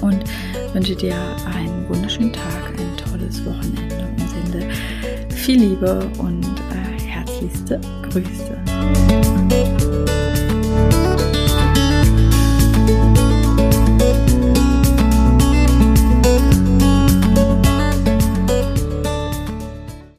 Und 0.00 0.24
wünsche 0.72 0.96
dir 0.96 1.14
einen 1.46 1.88
wunderschönen 1.88 2.32
Tag, 2.32 2.72
ein 2.76 2.96
tolles 2.96 3.44
Wochenende 3.46 4.08
und 4.18 4.28
sende 4.28 4.68
viel 5.32 5.60
Liebe 5.60 6.10
und 6.18 6.44
äh, 6.44 7.00
herzlichste 7.00 7.80
Grüße. 8.10 8.69
Thank 8.80 9.72
you. 9.72 9.79